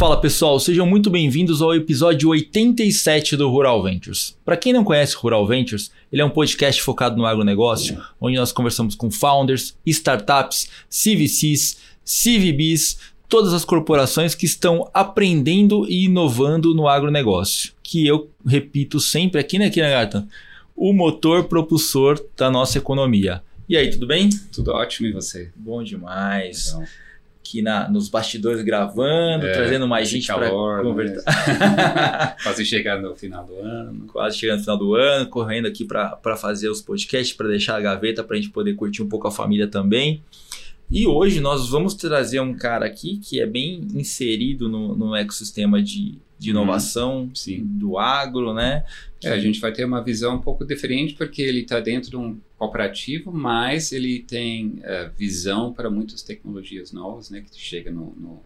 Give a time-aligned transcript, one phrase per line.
[0.00, 4.34] Fala pessoal, sejam muito bem-vindos ao episódio 87 do Rural Ventures.
[4.46, 8.50] Para quem não conhece Rural Ventures, ele é um podcast focado no agronegócio, onde nós
[8.50, 16.88] conversamos com founders, startups, CVCs, CVBs, todas as corporações que estão aprendendo e inovando no
[16.88, 20.26] agronegócio, que eu repito sempre aqui, né, Kinagata?
[20.74, 23.42] O motor propulsor da nossa economia.
[23.68, 24.30] E aí, tudo bem?
[24.50, 25.52] Tudo ótimo e você?
[25.54, 26.68] Bom demais.
[26.68, 27.09] Então
[27.50, 31.24] aqui na, nos bastidores gravando, é, trazendo mais gente para conversar.
[31.24, 32.36] Né?
[32.42, 34.06] Quase chegando no final do ano.
[34.06, 37.80] Quase chegando no final do ano, correndo aqui para fazer os podcasts, para deixar a
[37.80, 40.22] gaveta, para a gente poder curtir um pouco a família também.
[40.88, 45.82] E hoje nós vamos trazer um cara aqui que é bem inserido no, no ecossistema
[45.82, 47.60] de, de inovação uhum.
[47.62, 48.82] do agro, né?
[49.22, 52.16] É, a gente vai ter uma visão um pouco diferente porque ele está dentro de
[52.16, 58.14] um cooperativo, mas ele tem uh, visão para muitas tecnologias novas, né, que chega no,
[58.18, 58.42] no,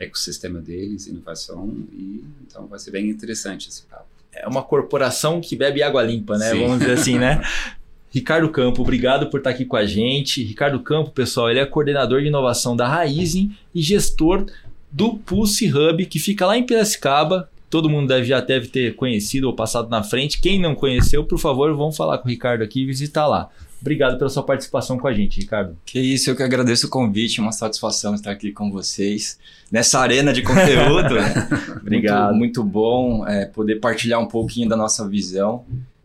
[0.00, 4.06] ecossistema deles, inovação, e então vai ser bem interessante esse papo.
[4.32, 6.50] É uma corporação que bebe água limpa, né?
[6.50, 6.60] Sim.
[6.60, 7.42] Vamos dizer assim, né?
[8.10, 10.42] Ricardo Campo, obrigado por estar aqui com a gente.
[10.42, 14.46] Ricardo Campo, pessoal, ele é coordenador de inovação da Raizen e gestor
[14.94, 19.48] do Pulse Hub, que fica lá em Piracicaba, todo mundo deve, já deve ter conhecido
[19.48, 20.40] ou passado na frente.
[20.40, 23.50] Quem não conheceu, por favor, vamos falar com o Ricardo aqui e visitar lá.
[23.80, 25.76] Obrigado pela sua participação com a gente, Ricardo.
[25.84, 29.36] Que isso, eu que agradeço o convite, uma satisfação estar aqui com vocês
[29.70, 31.16] nessa arena de conteúdo.
[31.16, 31.48] né?
[31.82, 32.28] Obrigado.
[32.36, 35.64] Muito, muito bom é, poder partilhar um pouquinho da nossa visão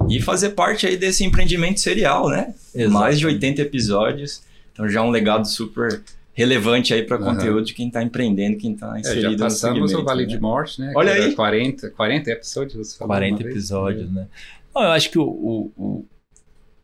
[0.09, 2.55] e fazer parte aí desse empreendimento serial, né?
[2.73, 2.91] Exato.
[2.91, 4.41] Mais de 80 episódios,
[4.73, 6.01] então já é um legado super
[6.39, 7.25] relevante aí para uhum.
[7.25, 10.29] conteúdo de quem está empreendendo, quem está inserido é, já passamos o Vale né?
[10.29, 10.93] de Morte, né?
[10.95, 11.35] Olha aí.
[11.35, 12.93] 40, 40 episódios.
[12.93, 14.25] 40 episódios, né?
[14.73, 16.05] Não, eu acho que o, o, o,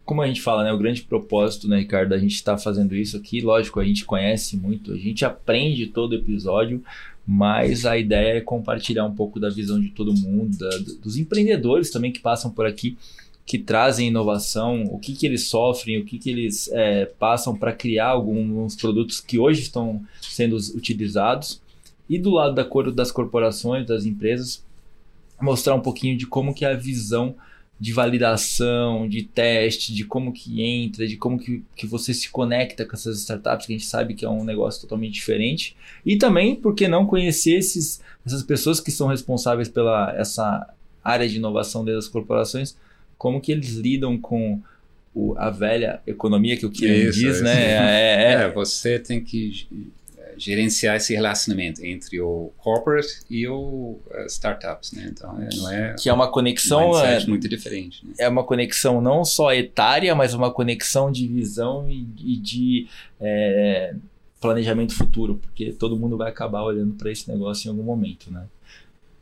[0.04, 0.74] como a gente fala, né?
[0.74, 4.58] O grande propósito, né, Ricardo, a gente está fazendo isso aqui, lógico, a gente conhece
[4.58, 6.84] muito, a gente aprende todo episódio,
[7.26, 10.70] mas a ideia é compartilhar um pouco da visão de todo mundo, da,
[11.02, 12.98] dos empreendedores também que passam por aqui
[13.46, 17.72] que trazem inovação, o que, que eles sofrem, o que, que eles é, passam para
[17.72, 21.62] criar alguns produtos que hoje estão sendo utilizados.
[22.10, 24.66] E do lado da cor das corporações, das empresas,
[25.40, 27.36] mostrar um pouquinho de como que é a visão
[27.80, 32.86] de validação, de teste, de como que entra, de como que, que você se conecta
[32.86, 35.76] com essas startups, que a gente sabe que é um negócio totalmente diferente.
[36.06, 40.74] E também, por que não conhecer esses, essas pessoas que são responsáveis pela essa
[41.04, 42.78] área de inovação das corporações,
[43.18, 44.62] como que eles lidam com
[45.14, 47.44] o, a velha economia que o Kieran diz, isso.
[47.44, 47.54] né?
[47.54, 49.68] É, é, é, você tem que
[50.38, 55.10] gerenciar esse relacionamento entre o corporate e o uh, startups, né?
[55.10, 58.06] Então, é, não é que é uma conexão é, muito diferente.
[58.06, 58.14] Né?
[58.20, 62.88] É uma conexão não só etária, mas uma conexão de visão e, e de
[63.20, 63.96] é,
[64.42, 68.44] planejamento futuro, porque todo mundo vai acabar olhando para esse negócio em algum momento, né?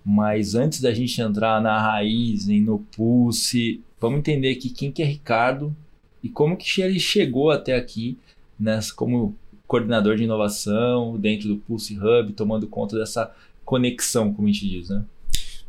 [0.06, 5.02] Mas antes da gente entrar na raiz, e no pulse, vamos entender aqui quem que
[5.02, 5.76] é Ricardo
[6.22, 8.18] e como que ele chegou até aqui,
[8.60, 9.36] nessa, como
[9.68, 13.34] coordenador de inovação dentro do Pulse Hub, tomando conta dessa
[13.66, 15.04] conexão, como a gente diz, né?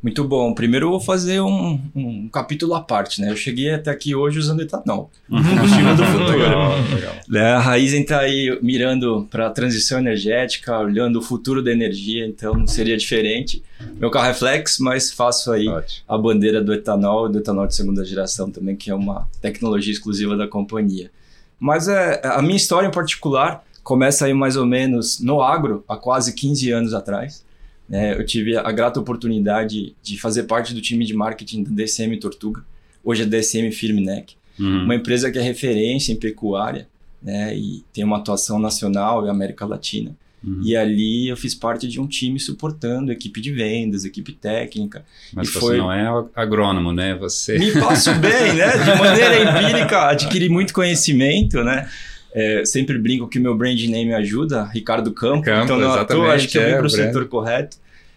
[0.05, 0.53] Muito bom.
[0.53, 3.31] Primeiro eu vou fazer um, um capítulo à parte, né?
[3.31, 5.11] Eu cheguei até aqui hoje usando etanol.
[5.31, 5.43] Uhum.
[5.43, 6.39] Combustível do futuro.
[6.39, 7.15] legal, legal.
[7.27, 12.27] Né, a raiz está aí mirando para a transição energética, olhando o futuro da energia,
[12.27, 13.63] então seria diferente.
[13.95, 16.05] Meu carro é flex, mas faço aí Ótimo.
[16.07, 20.37] a bandeira do etanol, do etanol de segunda geração também, que é uma tecnologia exclusiva
[20.37, 21.11] da companhia.
[21.59, 25.97] Mas é, a minha história em particular começa aí mais ou menos no agro, há
[25.97, 27.43] quase 15 anos atrás.
[27.91, 32.19] É, eu tive a grata oportunidade de fazer parte do time de marketing da DCM
[32.19, 32.65] Tortuga,
[33.03, 34.85] hoje é DCM Firmenec, uhum.
[34.85, 36.89] uma empresa que é referência em pecuária
[37.23, 40.17] né, e tem uma atuação nacional e América Latina.
[40.43, 40.61] Uhum.
[40.63, 45.05] E ali eu fiz parte de um time suportando equipe de vendas, equipe técnica.
[45.33, 45.79] Mas você foi...
[45.79, 46.07] não é
[46.37, 47.15] agrônomo, né?
[47.15, 48.77] Você me passo bem, né?
[48.77, 51.89] De maneira empírica, adquiri muito conhecimento, né?
[52.35, 56.49] É, sempre brinco que meu brand name ajuda, Ricardo Campo, Campo então não ator, acho
[56.49, 57.77] que eu vim é, para o setor correto.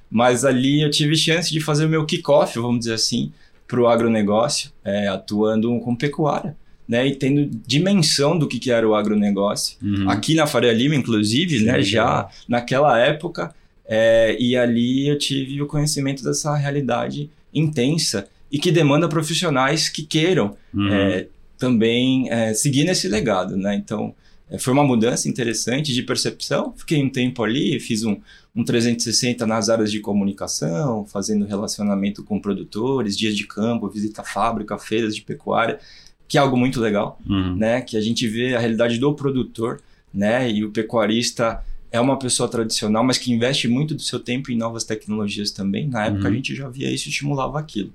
[0.09, 3.31] Mas ali eu tive chance de fazer o meu kickoff, vamos dizer assim,
[3.67, 6.55] para o agronegócio, é, atuando com pecuária.
[6.87, 9.77] Né, e tendo dimensão do que, que era o agronegócio.
[9.83, 10.09] Uhum.
[10.09, 13.53] Aqui na Faria Lima, inclusive, né, já naquela época,
[13.85, 20.03] é, e ali eu tive o conhecimento dessa realidade intensa e que demanda profissionais que
[20.03, 20.87] queiram uhum.
[20.93, 23.75] é, também é, seguir nesse legado, né?
[23.75, 24.13] Então,
[24.49, 26.73] é, foi uma mudança interessante de percepção.
[26.75, 28.17] Fiquei um tempo ali, fiz um,
[28.55, 34.77] um 360 nas áreas de comunicação, fazendo relacionamento com produtores, dias de campo, visita fábrica,
[34.77, 35.79] feiras de pecuária,
[36.27, 37.55] que é algo muito legal, uhum.
[37.55, 37.81] né?
[37.81, 39.81] Que a gente vê a realidade do produtor,
[40.13, 40.49] né?
[40.49, 41.61] E o pecuarista
[41.91, 45.87] é uma pessoa tradicional, mas que investe muito do seu tempo em novas tecnologias também.
[45.87, 46.33] Na época Uhum.
[46.33, 47.93] a gente já via isso e estimulava aquilo.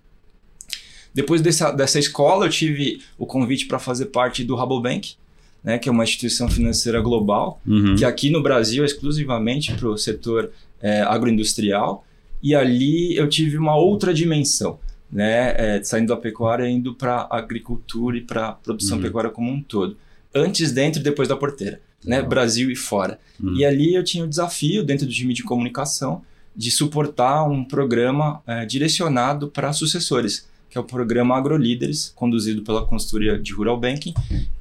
[1.14, 5.14] Depois dessa, dessa escola, eu tive o convite para fazer parte do Rabobank,
[5.62, 7.94] né, que é uma instituição financeira global, Uhum.
[7.97, 10.50] que aqui no Brasil é exclusivamente para o setor
[10.81, 12.05] é, agroindustrial.
[12.43, 14.79] E ali eu tive uma outra dimensão,
[15.11, 19.03] né, é, saindo da pecuária indo para a agricultura e para a produção Uhum.
[19.05, 19.97] pecuária como um todo.
[20.35, 22.31] Antes, dentro e depois da porteira, né, Legal.
[22.31, 23.20] Brasil e fora.
[23.41, 23.55] Uhum.
[23.55, 26.23] E ali eu tinha o desafio, dentro do time de comunicação,
[26.56, 32.83] de suportar um programa é, direcionado para sucessores, que é o programa AgroLíderes, conduzido pela
[32.87, 34.15] consultoria de Rural Banking,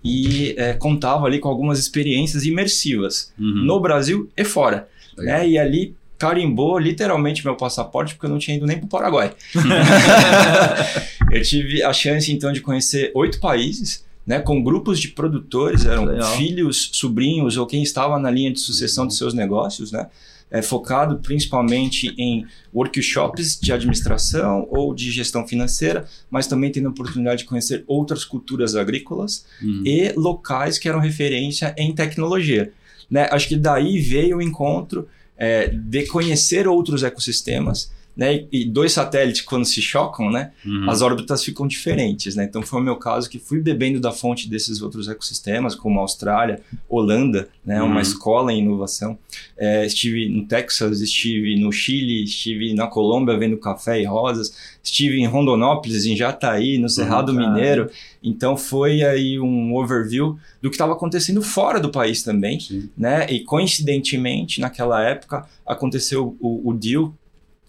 [0.03, 3.63] e é, contava ali com algumas experiências imersivas Uhum.
[3.63, 4.89] no Brasil e fora.
[5.17, 5.39] Legal.
[5.39, 5.49] Né?
[5.49, 9.33] E ali carimbou literalmente meu passaporte, porque eu não tinha ido nem para o Paraguai.
[11.31, 14.03] eu tive a chance então de conhecer oito países.
[14.23, 16.37] Né, com grupos de produtores, eram Legal.
[16.37, 20.05] filhos, sobrinhos ou quem estava na linha de sucessão de seus negócios, né,
[20.51, 26.91] é, focado principalmente em workshops de administração ou de gestão financeira, mas também tendo a
[26.91, 29.83] oportunidade de conhecer outras culturas agrícolas Uhum.
[29.85, 32.71] e locais que eram referência em tecnologia.
[33.09, 33.27] Né?
[33.31, 35.07] Acho que daí veio o encontro
[35.37, 37.91] é, de conhecer outros ecossistemas.
[38.15, 38.45] Né?
[38.51, 40.51] E dois satélites, quando se chocam, né?
[40.65, 40.89] Uhum.
[40.89, 42.35] as órbitas ficam diferentes.
[42.35, 42.43] Né?
[42.43, 46.61] Então, foi o meu caso que fui bebendo da fonte desses outros ecossistemas, como Austrália,
[46.89, 47.81] Holanda, né?
[47.81, 47.89] Uhum.
[47.89, 49.17] uma escola em inovação.
[49.57, 54.53] É, estive no Texas, estive no Chile, estive na Colômbia vendo café e rosas,
[54.83, 57.47] estive em Rondonópolis, em Jataí, no Cerrado cara.
[57.47, 57.89] Mineiro.
[58.21, 62.59] Então, foi aí um overview do que estava acontecendo fora do país também.
[62.59, 62.89] Sim.
[62.97, 63.25] Né?
[63.29, 67.13] E coincidentemente, naquela época, aconteceu o, o deal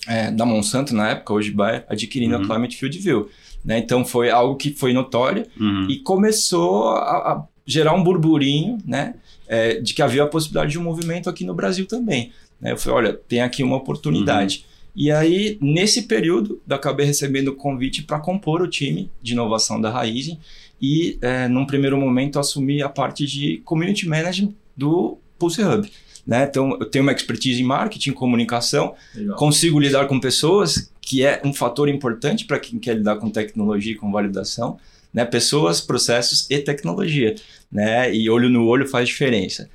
[0.06, 2.42] é, da Monsanto, na época, hoje Bayer, adquirindo Uhum.
[2.42, 3.28] a Climate Field View.
[3.64, 3.78] Né?
[3.78, 5.86] Então foi algo que foi notório Uhum.
[5.88, 9.14] e começou a, a gerar um burburinho né?
[9.46, 12.32] é, de que havia a possibilidade de um movimento aqui no Brasil também.
[12.60, 12.72] Né?
[12.72, 14.64] Eu falei, olha, tem aqui uma oportunidade.
[14.94, 19.80] E aí, nesse período, eu acabei recebendo o convite para compor o time de inovação
[19.80, 20.38] da Raizen
[20.80, 25.88] e, é, num primeiro momento, assumir a parte de community management do Pulse Hub.
[26.26, 26.46] Né?
[26.48, 29.36] Então, eu tenho uma expertise em marketing, comunicação, Legal.
[29.36, 33.92] consigo lidar com pessoas, que é um fator importante para quem quer lidar com tecnologia
[33.92, 34.78] e com validação.
[35.12, 35.24] Né?
[35.24, 37.34] Pessoas, processos e tecnologia.
[37.70, 38.14] Né?
[38.14, 39.68] E olho no olho faz diferença.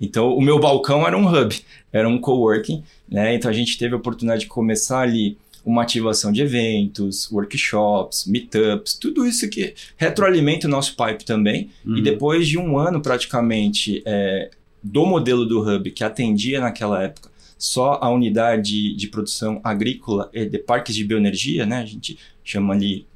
[0.00, 1.54] Então, o meu balcão era um hub,
[1.92, 2.82] era um coworking.
[3.08, 3.34] Né?
[3.34, 8.94] Então, a gente teve a oportunidade de começar ali uma ativação de eventos, workshops, meetups,
[8.94, 11.70] tudo isso que retroalimenta o nosso pipe também.
[11.86, 11.96] Uhum.
[11.96, 14.50] E depois de um ano praticamente é,
[14.84, 20.44] do modelo do Hub, que atendia naquela época só a unidade de produção agrícola e
[20.44, 21.78] de parques de bioenergia, né?
[21.78, 23.06] a gente chama ali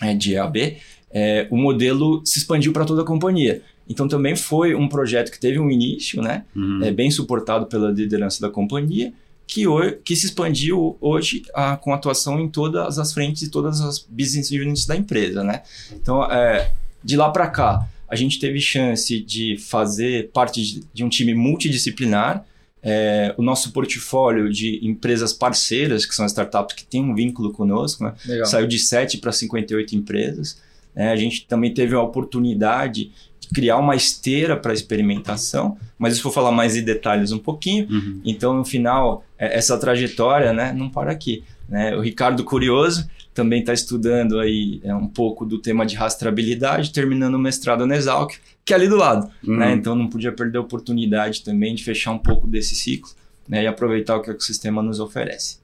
[0.00, 0.78] é, de EAB,
[1.10, 3.62] é, o modelo se expandiu para toda a companhia.
[3.86, 6.44] Então também foi um projeto que teve um início, né?
[6.56, 6.82] Uhum.
[6.82, 9.12] é, bem suportado pela liderança da companhia,
[9.46, 13.80] que, ho- que se expandiu hoje ah, com atuação em todas as frentes e todas
[13.80, 15.62] as business units da empresa, né?
[15.92, 16.70] Então, é,
[17.02, 21.32] de lá para cá, a gente teve chance de fazer parte de, de um time
[21.32, 22.44] multidisciplinar.
[22.82, 28.02] É, o nosso portfólio de empresas parceiras, que são startups que têm um vínculo conosco,
[28.02, 28.14] né?
[28.46, 30.58] Saiu de 7 para 58 empresas.
[30.94, 31.12] né?
[31.12, 36.32] a gente também teve a oportunidade de criar uma esteira para experimentação, mas isso vou
[36.32, 37.86] falar mais em detalhes um pouquinho.
[37.90, 38.20] Uhum.
[38.24, 41.44] Então, no final, é, essa trajetória né, não para aqui.
[41.68, 41.94] Né?
[41.94, 47.34] O Ricardo Curioso também está estudando aí é, um pouco do tema de rastreabilidade, terminando
[47.34, 48.34] o mestrado na Exalc,
[48.64, 49.30] que é ali do lado.
[49.46, 49.56] Uhum.
[49.56, 49.72] Né?
[49.72, 53.10] Então, não podia perder a oportunidade também de fechar um pouco desse ciclo
[53.48, 55.58] né, e aproveitar o que o ecossistema nos oferece.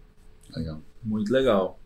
[0.55, 0.81] Legal.
[1.03, 1.79] Muito legal.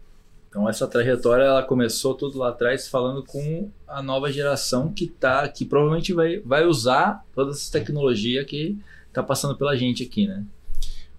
[0.50, 5.46] Então essa trajetória ela começou tudo lá atrás falando com a nova geração que tá,
[5.48, 8.76] que provavelmente vai, vai usar toda essa tecnologia que
[9.12, 10.44] tá passando pela gente aqui, né?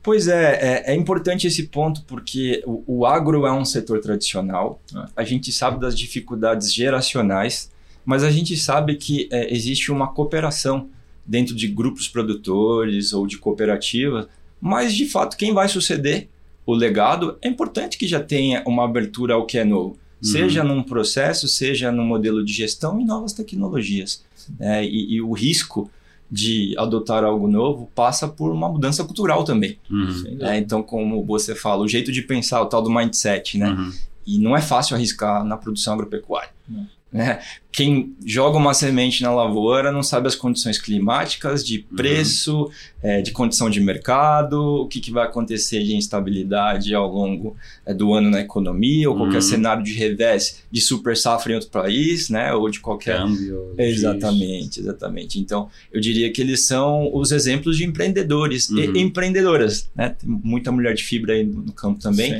[0.04, 4.82] Pois é, é, é importante esse ponto porque o, o agro é um setor tradicional,
[4.96, 5.06] É.
[5.16, 7.72] a gente sabe das dificuldades geracionais,
[8.04, 10.90] mas a gente sabe que é, existe uma cooperação
[11.26, 14.28] dentro de grupos produtores ou de cooperativas,
[14.60, 16.28] mas de fato quem vai suceder
[16.66, 20.84] o legado é importante que já tenha uma abertura ao que é novo, seja num
[20.84, 24.24] processo, seja num modelo de gestão e novas tecnologias.
[24.60, 24.84] né?
[24.86, 25.90] e, e o risco
[26.32, 29.78] de adotar algo novo passa por uma mudança cultural também.
[29.90, 30.38] Uhum.
[30.40, 33.70] É, então, como você fala, o jeito de pensar, o tal do mindset, né?
[33.72, 33.92] Uhum.
[34.26, 36.52] E não é fácil arriscar na produção agropecuária.
[36.70, 36.88] Não.
[37.12, 37.40] Né?
[37.74, 41.96] Quem joga uma semente na lavoura não sabe as condições climáticas, de Uhum.
[41.98, 42.70] preço,
[43.02, 47.94] é, de condição de mercado, o que, que vai acontecer de instabilidade ao longo é,
[47.94, 49.42] do ano na economia, ou qualquer Uhum.
[49.42, 52.54] cenário de revés de super safra em outro país, né?
[52.54, 53.74] ou de qualquer Câmbio.
[53.78, 55.40] Exatamente, exatamente.
[55.40, 58.96] Então, eu diria que eles são os exemplos de empreendedores Uhum.
[58.96, 60.10] e empreendedoras, né?
[60.18, 62.34] Tem muita mulher de fibra aí no no campo também,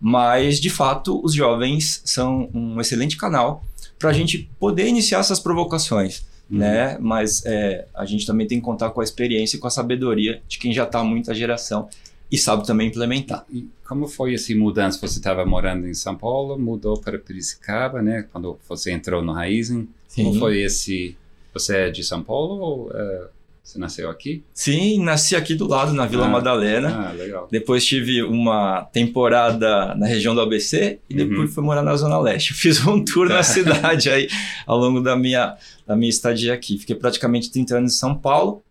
[0.00, 3.64] mas de fato os jovens são um excelente canal
[4.04, 6.58] para a gente poder iniciar essas provocações, Uhum.
[6.58, 6.98] né?
[7.00, 10.42] Mas é, a gente também tem que contar com a experiência e com a sabedoria
[10.46, 11.88] de quem já está há muita geração
[12.30, 13.46] e sabe também implementar.
[13.50, 14.98] E como foi essa mudança?
[15.00, 18.26] Você estava morando em São Paulo, mudou para Piracicaba, né?
[18.30, 19.88] Quando você entrou no Raizen.
[20.14, 21.16] Como foi esse...
[21.54, 23.28] Você é de São Paulo ou eh,
[23.64, 24.44] você nasceu aqui?
[24.52, 26.28] Sim, nasci aqui do lado, na Vila Ah.
[26.28, 27.08] Madalena.
[27.08, 27.48] Ah, legal.
[27.50, 31.48] Depois tive uma temporada na região do ABC e depois Uhum.
[31.48, 32.52] fui morar na Zona Leste.
[32.52, 34.28] Fiz um tour na cidade aí
[34.66, 35.56] ao longo da minha,
[35.86, 36.76] da minha estadia aqui.
[36.78, 38.62] Fiquei praticamente 30 anos em São Paulo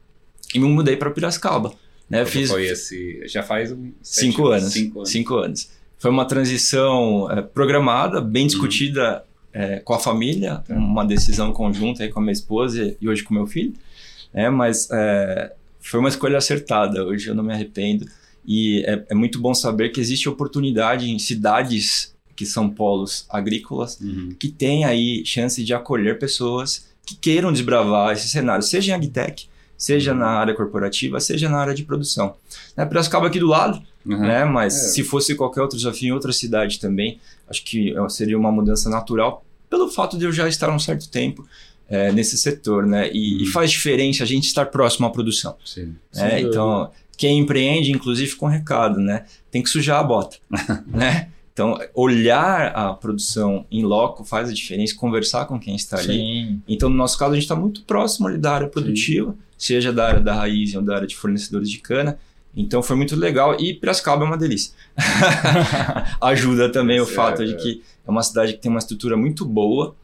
[0.53, 1.73] e me mudei para Piracicaba.
[2.09, 2.25] Né?
[2.25, 3.23] Fiz foi esse...
[3.27, 3.91] Já faz um...
[4.01, 5.09] cinco anos, Cinco anos.
[5.09, 5.69] cinco anos.
[5.97, 8.27] Foi uma transição é, programada, Uhum.
[8.27, 13.07] bem discutida é, com a família, uma decisão conjunta aí com a minha esposa e
[13.09, 13.73] hoje com meu filho.
[14.33, 17.03] É, mas é, foi uma escolha acertada.
[17.05, 18.05] Hoje eu não me arrependo.
[18.45, 23.99] E é, é muito bom saber que existe oportunidade em cidades que são polos agrícolas
[24.01, 24.35] Uhum.
[24.39, 29.47] que têm aí chance de acolher pessoas que queiram desbravar esse cenário, seja em agtech,
[29.77, 32.35] seja na área corporativa, seja na área de produção.
[32.75, 34.19] Né, Piracicaba aqui do lado, Uhum.
[34.19, 34.43] né?
[34.45, 34.79] Mas É.
[34.89, 38.89] se fosse qualquer outro desafio em outra cidade também, acho que é, seria uma mudança
[38.89, 41.47] natural pelo fato de eu já estar há um certo tempo
[41.89, 43.09] é, nesse setor, né?
[43.11, 43.51] E, e Uhum.
[43.51, 45.55] faz diferença a gente estar próximo à produção.
[45.65, 45.95] Sim.
[46.13, 46.39] Dúvida.
[46.41, 49.25] Então, quem empreende, inclusive, com recado, né?
[49.51, 50.37] Tem que sujar a bota,
[50.87, 51.29] né?
[51.53, 56.15] Então, olhar a produção em loco faz a diferença, conversar com quem está ali.
[56.17, 56.61] Sim.
[56.67, 60.07] Então, no nosso caso, a gente está muito próximo ali da área produtiva, seja da
[60.07, 62.17] área da raiz ou da área de fornecedores de cana.
[62.55, 63.55] Então, foi muito legal.
[63.59, 64.73] E Piracicaba é uma delícia.
[66.21, 69.15] Ajuda também o Esse fato é- de que é uma cidade que tem uma estrutura
[69.15, 69.95] muito boa.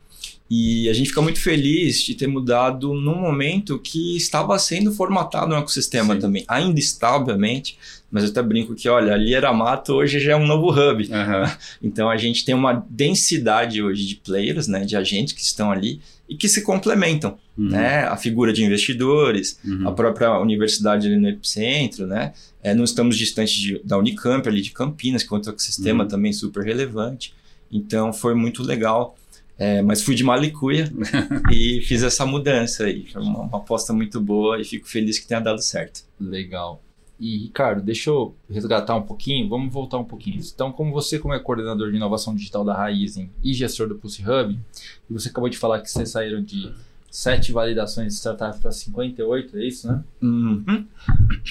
[0.50, 5.54] E a gente fica muito feliz de ter mudado num momento que estava sendo formatado
[5.54, 6.20] um ecossistema Sim.
[6.22, 6.44] também.
[6.48, 7.78] Ainda está, obviamente,
[8.12, 11.08] mas eu até brinco que, olha, ali era mato, hoje já é um novo hub.
[11.14, 11.56] Aham.
[11.84, 16.02] Então a gente tem uma densidade hoje de players, né, de agentes que estão ali
[16.28, 17.70] e que se complementam, Uhum.
[17.70, 18.06] né?
[18.06, 19.88] A figura de investidores, Uhum.
[19.88, 22.34] a própria universidade ali no epicentro, né?
[22.64, 26.10] É, não estamos distantes de- da Unicamp ali de Campinas, que é outro ecossistema Uhum.
[26.10, 27.34] também super relevante.
[27.72, 29.16] Então foi muito legal.
[29.60, 30.90] É, mas fui de Malicuia
[31.52, 33.06] e fiz essa mudança aí.
[33.08, 36.06] Foi uma, uma aposta muito boa e fico feliz que tenha dado certo.
[36.20, 36.82] Legal.
[37.20, 40.40] E, Ricardo, deixa eu resgatar um pouquinho, vamos voltar um pouquinho.
[40.54, 44.24] Então, como você, como é coordenador de inovação digital da Raizen e gestor do Pulse
[44.24, 44.58] Hub,
[45.10, 46.72] e você acabou de falar que vocês saíram de
[47.12, 50.02] 7 validações de startup para 58, é isso, né?
[50.22, 50.86] Uhum.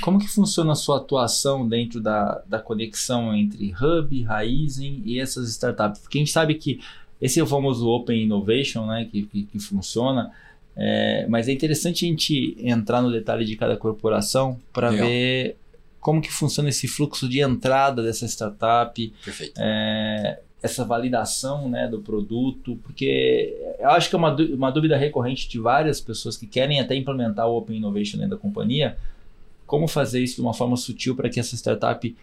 [0.01, 5.51] Como que funciona a sua atuação dentro da, da conexão entre Hub, Raizen e essas
[5.51, 6.01] startups?
[6.01, 6.81] Porque a gente sabe que
[7.21, 10.31] esse é o famoso Open Innovation, né, que, que, que funciona,
[10.77, 15.57] é, mas é interessante a gente entrar no detalhe de cada corporação para ver
[16.01, 19.55] como que funciona esse fluxo de entrada dessa startup, Perfeito.
[19.59, 25.49] é, essa validação né, do produto, porque eu acho que é uma, uma dúvida recorrente
[25.49, 28.97] de várias pessoas que querem até implementar o Open Innovation dentro da companhia,
[29.67, 32.17] como fazer isso de uma forma sutil para que essa startup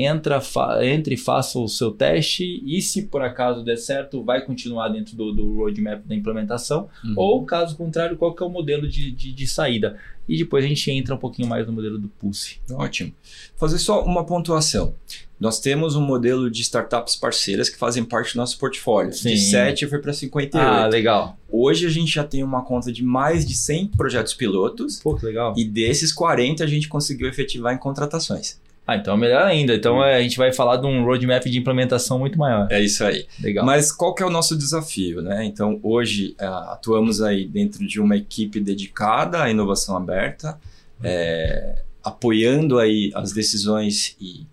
[0.00, 4.44] entra, fa entre e faça o seu teste e se por acaso der certo, vai
[4.44, 7.14] continuar dentro do, do roadmap da implementação, Uhum.
[7.16, 9.96] ou caso contrário, qual que é o modelo de, de, de saída.
[10.28, 12.58] E depois a gente entra um pouquinho mais no modelo do Pulse.
[12.72, 13.12] Ótimo.
[13.56, 14.94] Fazer só uma pontuação.
[15.40, 19.12] Nós temos um modelo de startups parceiras que fazem parte do nosso portfólio.
[19.14, 19.30] Sim.
[19.30, 20.62] De 7 foi para 58.
[20.62, 21.38] Ah, legal.
[21.50, 25.24] Hoje a gente já tem uma conta de mais de 100 projetos pilotos Pô, que
[25.24, 25.54] legal.
[25.56, 28.60] e desses 40 a gente conseguiu efetivar em contratações.
[28.88, 29.74] Ah, então melhor ainda.
[29.74, 32.68] Então é, a gente vai falar de um roadmap de implementação muito maior.
[32.70, 33.26] É isso aí.
[33.38, 33.62] Legal.
[33.66, 35.44] Mas qual que é o nosso desafio, né?
[35.44, 40.58] Então, hoje ah, atuamos aí dentro de uma equipe dedicada à inovação aberta,
[41.04, 44.46] é, apoiando aí as decisões e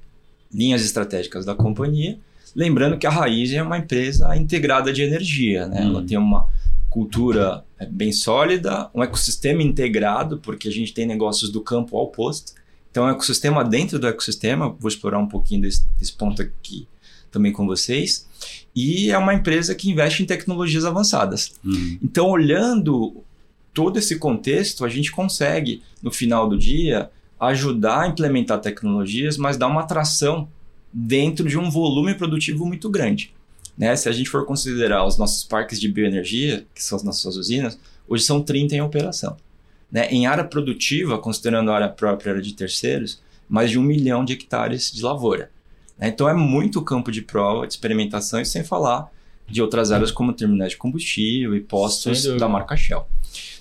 [0.53, 2.19] linhas estratégicas da companhia.
[2.53, 5.83] Lembrando que a Raiz é uma empresa integrada de energia, né?
[5.83, 6.45] Ela tem uma
[6.89, 12.07] cultura é, bem sólida, um ecossistema integrado, porque a gente tem negócios do campo ao
[12.07, 12.51] posto.
[12.95, 14.69] Então, é um ecossistema dentro do ecossistema.
[14.79, 16.87] Vou explorar um pouquinho desse, desse ponto aqui
[17.29, 18.25] também com vocês.
[18.73, 21.55] E é uma empresa que investe em tecnologias avançadas.
[21.61, 21.99] Uhum.
[22.01, 23.21] Então, olhando
[23.73, 29.57] todo esse contexto, a gente consegue, no final do dia, ajudar a implementar tecnologias, mas
[29.57, 30.47] dar uma atração
[30.93, 33.33] dentro de um volume produtivo muito grande.
[33.77, 33.93] Né?
[33.97, 37.77] Se a gente for considerar os nossos parques de bioenergia, que são as nossas usinas,
[38.07, 39.35] hoje são 30 em operação.
[39.91, 40.07] Né?
[40.09, 44.25] Em área produtiva, considerando a área própria e área de terceiros, mais de um milhão
[44.25, 45.51] de hectares de lavoura.
[45.97, 46.07] Né?
[46.09, 49.11] Então é muito campo de prova, de experimentação, e sem falar
[49.47, 53.05] de outras áreas como terminais de combustível e postos da marca Shell.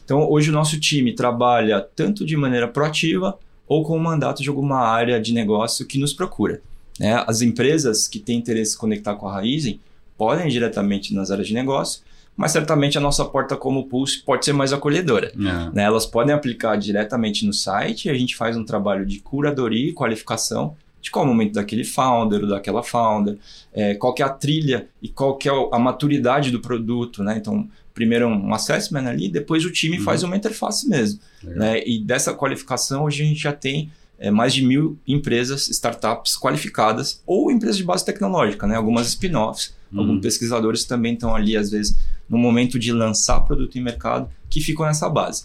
[0.05, 4.49] Então hoje o nosso time trabalha tanto de maneira proativa ou com o mandato de
[4.49, 6.61] alguma área de negócio que nos procura.
[6.99, 7.23] Né?
[7.27, 9.81] As empresas que têm interesse em se conectar com a Raizen
[10.17, 12.03] podem ir diretamente nas áreas de negócio,
[12.37, 15.33] mas certamente a nossa porta como Pulse pode ser mais acolhedora.
[15.35, 15.75] É.
[15.75, 15.83] Né?
[15.85, 19.93] Elas podem aplicar diretamente no site e a gente faz um trabalho de curadoria e
[19.93, 23.37] qualificação de qual é o momento daquele founder ou daquela founder,
[23.75, 27.37] é, qual que é a trilha e qual que é a maturidade do produto, né?
[27.37, 30.05] Então, primeiro um assessment ali, depois o time uhum.
[30.05, 31.21] faz uma interface mesmo.
[31.43, 31.87] Né?
[31.87, 37.23] E dessa qualificação, hoje a gente já tem é, mais de mil empresas, startups qualificadas
[37.27, 38.75] ou empresas de base tecnológica, né?
[38.75, 39.75] algumas spin-offs.
[39.93, 40.01] Uhum.
[40.01, 41.97] Alguns pesquisadores também estão ali, às vezes,
[42.29, 45.45] no momento de lançar produto em mercado, que ficam nessa base.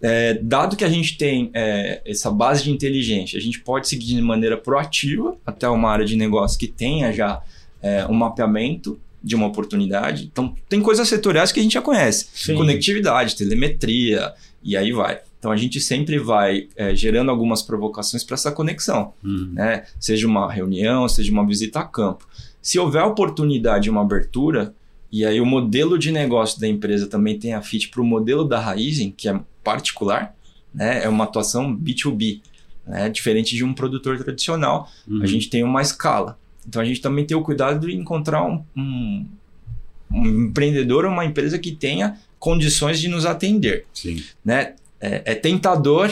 [0.00, 4.14] É, dado que a gente tem é, essa base de inteligência, a gente pode seguir
[4.14, 7.42] de maneira proativa até uma área de negócio que tenha já
[7.82, 10.28] é, um mapeamento de uma oportunidade.
[10.30, 12.54] Então, tem coisas setoriais que a gente já conhece: Sim.
[12.54, 14.32] conectividade, telemetria,
[14.62, 15.20] e aí vai.
[15.38, 19.50] Então, a gente sempre vai é, gerando algumas provocações para essa conexão, uhum.
[19.52, 19.84] né?
[19.98, 22.26] seja uma reunião, seja uma visita a campo.
[22.60, 24.74] Se houver oportunidade, uma abertura,
[25.16, 28.44] e aí o modelo de negócio da empresa também tem a fit para o modelo
[28.44, 30.36] da Raizen, que é particular,
[30.74, 31.02] né?
[31.02, 32.42] É uma atuação B2B,
[32.86, 33.08] né?
[33.08, 35.22] Diferente de um produtor tradicional, uhum.
[35.22, 36.38] a gente tem uma escala.
[36.68, 39.26] Então a gente também tem o cuidado de encontrar um, um,
[40.12, 43.86] um empreendedor ou uma empresa que tenha condições de nos atender.
[43.94, 44.22] Sim.
[44.44, 44.74] Né?
[45.00, 46.10] É, é, tentador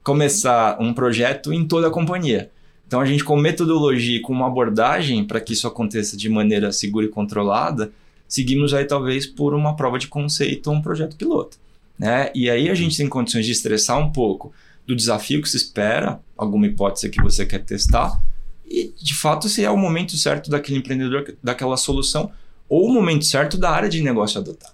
[0.00, 2.52] começar um projeto em toda a companhia.
[2.86, 7.04] Então a gente com metodologia, com uma abordagem para que isso aconteça de maneira segura
[7.04, 7.90] e controlada,
[8.28, 11.58] seguimos aí talvez por uma prova de conceito ou um projeto piloto.
[11.98, 12.30] Né?
[12.34, 14.52] E aí a gente tem condições de estressar um pouco
[14.86, 18.20] do desafio que se espera, alguma hipótese que você quer testar,
[18.66, 22.30] e de fato se é o momento certo daquele empreendedor, daquela solução,
[22.68, 24.72] ou o momento certo da área de negócio adotar.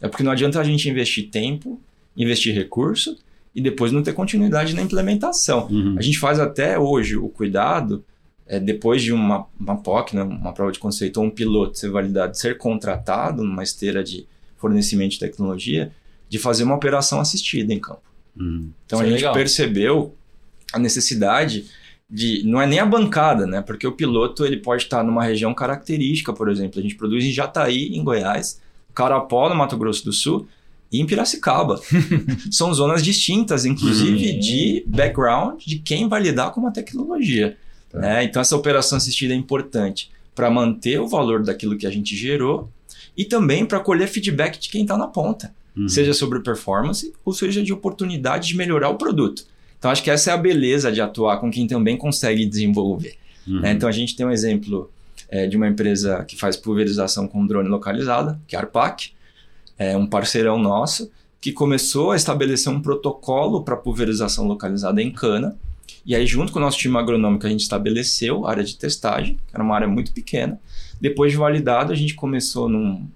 [0.00, 1.80] É porque não adianta a gente investir tempo,
[2.16, 3.16] investir recurso
[3.54, 5.68] e depois não ter continuidade na implementação.
[5.68, 5.96] Uhum.
[5.98, 8.04] A gente faz até hoje o cuidado,
[8.46, 11.90] é, depois de uma, uma POC, né, uma prova de conceito ou um piloto ser
[11.90, 14.26] validado, ser contratado numa esteira de
[14.56, 15.92] fornecimento de tecnologia,
[16.28, 18.02] de fazer uma operação assistida em campo.
[18.36, 19.34] Hum, então a é gente legal.
[19.34, 20.14] percebeu
[20.72, 21.66] a necessidade
[22.10, 23.62] de não é nem a bancada, né?
[23.62, 27.32] Porque o piloto ele pode estar numa região característica, por exemplo, a gente produz em
[27.32, 28.60] Jataí, em Goiás,
[28.94, 30.46] Carapó, no Mato Grosso do Sul,
[30.92, 31.80] e em Piracicaba.
[32.50, 34.38] São zonas distintas, inclusive uhum.
[34.38, 37.56] de background de quem vai lidar com uma tecnologia.
[37.94, 38.00] Tá.
[38.00, 38.24] Né?
[38.24, 42.68] Então essa operação assistida é importante para manter o valor daquilo que a gente gerou
[43.16, 45.88] e também para colher feedback de quem está na ponta uhum.
[45.88, 49.46] seja sobre performance ou seja de oportunidade de melhorar o produto.
[49.78, 53.14] Então acho que essa é a beleza de atuar com quem também consegue desenvolver.
[53.46, 53.60] Uhum.
[53.60, 53.72] Né?
[53.72, 54.90] Então a gente tem um exemplo
[55.28, 59.12] é, de uma empresa que faz pulverização com drone localizada, que é a Arpac,
[59.78, 65.54] é um parceirão nosso que começou a estabelecer um protocolo para pulverização localizada em cana.
[66.04, 69.34] E aí, junto com o nosso time agronômico, a gente estabeleceu a área de testagem,
[69.34, 70.60] que era uma área muito pequena.
[71.00, 73.06] Depois de validado, a gente começou num,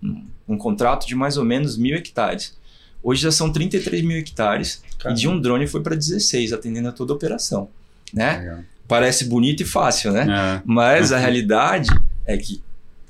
[0.00, 2.56] num um contrato de mais ou menos mil hectares.
[3.02, 5.18] Hoje já são 33 mil hectares Caramba.
[5.18, 7.68] e de um drone foi para 16, atendendo a toda a operação.
[8.12, 8.64] Né?
[8.86, 10.26] Parece bonito e fácil, né?
[10.28, 10.62] É.
[10.64, 11.88] Mas a realidade
[12.26, 12.62] é que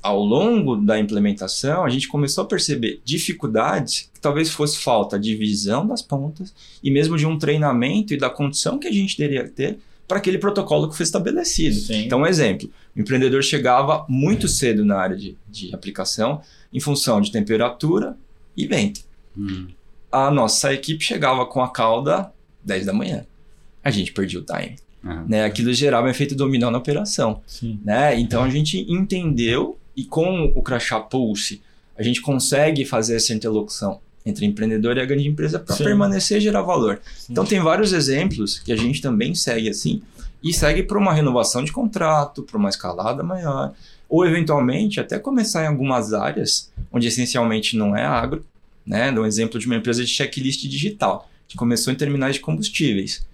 [0.03, 5.33] ao longo da implementação, a gente começou a perceber dificuldades que talvez fosse falta de
[5.33, 9.45] visão das pontas e mesmo de um treinamento e da condição que a gente teria
[9.45, 11.75] que ter para aquele protocolo que foi estabelecido.
[11.75, 12.03] Sim.
[12.05, 16.41] Então, um exemplo: o empreendedor chegava muito cedo na área de, de aplicação,
[16.73, 18.17] em função de temperatura
[18.57, 19.01] e vento.
[19.37, 19.67] Hum.
[20.11, 22.29] A nossa equipe chegava com a cauda
[22.61, 23.25] 10 da manhã.
[23.81, 24.75] A gente perdia o time.
[25.01, 25.45] Ah, né?
[25.45, 27.41] Aquilo gerava um efeito dominó na operação.
[27.47, 27.79] Sim.
[27.83, 28.19] Né?
[28.19, 31.61] Então a gente entendeu e com o Crachá Pulse
[31.97, 36.41] a gente consegue fazer essa interlocução entre empreendedor e a grande empresa para permanecer e
[36.41, 37.01] gerar valor.
[37.15, 37.33] Sim.
[37.33, 40.01] Então tem vários exemplos que a gente também segue assim
[40.41, 43.73] e segue para uma renovação de contrato, para uma escalada maior
[44.13, 48.45] ou eventualmente até começar em algumas áreas onde essencialmente não é agro,
[48.85, 49.11] né?
[49.11, 53.25] Um exemplo de uma empresa de checklist digital, que começou em terminais de combustíveis,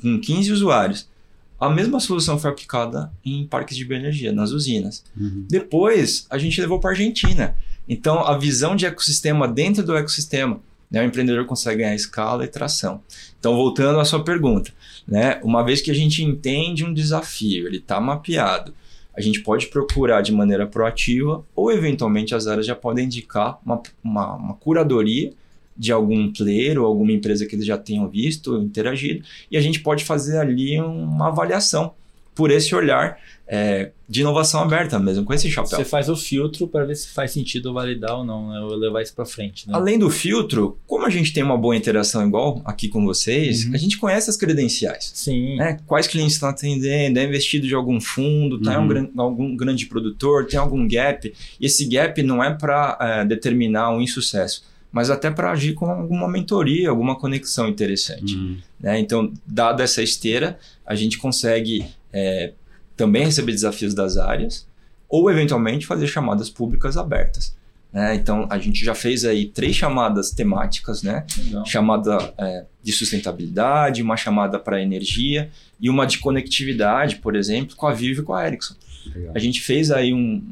[0.00, 1.08] com 15 usuários.
[1.58, 5.02] A mesma solução foi aplicada em parques de bioenergia, nas usinas.
[5.16, 5.46] Uhum.
[5.48, 7.56] Depois, a gente levou para a Argentina.
[7.88, 11.02] Então, a visão de ecossistema dentro do ecossistema, né?
[11.02, 13.00] o empreendedor consegue ganhar escala e tração.
[13.38, 14.70] Então, voltando à sua pergunta,
[15.06, 15.40] né?
[15.42, 18.74] uma vez que a gente entende um desafio, ele está mapeado,
[19.16, 23.82] a gente pode procurar de maneira proativa ou, eventualmente, as áreas já podem indicar uma,
[24.04, 25.32] uma, uma curadoria
[25.76, 29.80] de algum player ou alguma empresa que eles já tenham visto, interagido, e a gente
[29.80, 31.92] pode fazer ali uma avaliação
[32.36, 35.78] por esse olhar é, de inovação aberta mesmo, com esse chapéu.
[35.78, 38.60] Você faz o filtro para ver se faz sentido validar ou não, né?
[38.60, 39.66] ou levar isso para frente.
[39.66, 39.74] Né?
[39.74, 43.74] Além do filtro, como a gente tem uma boa interação igual aqui com vocês, uhum.
[43.74, 45.12] a gente conhece as credenciais.
[45.14, 45.56] Sim.
[45.56, 45.78] Né?
[45.86, 49.10] Quais clientes estão atendendo, é investido de algum fundo, tá uhum.
[49.14, 51.32] um, algum grande produtor, tem algum gap.
[51.58, 54.62] E esse gap não é para é, determinar um insucesso
[54.96, 58.34] mas até para agir com alguma mentoria, alguma conexão interessante.
[58.34, 58.56] Uhum.
[58.80, 58.98] Né?
[58.98, 62.54] Então, dada essa esteira, a gente consegue é,
[62.96, 64.66] também receber desafios das áreas
[65.06, 67.54] ou, eventualmente, fazer chamadas públicas abertas.
[67.92, 68.14] Né?
[68.14, 71.26] Então, a gente já fez aí três chamadas temáticas, né?
[71.66, 77.86] Chamada é, de sustentabilidade, uma chamada para energia e uma de conectividade, por exemplo, com
[77.86, 78.76] a Vivo e com a Ericsson.
[79.14, 79.32] Legal.
[79.34, 80.42] A gente fez aí um,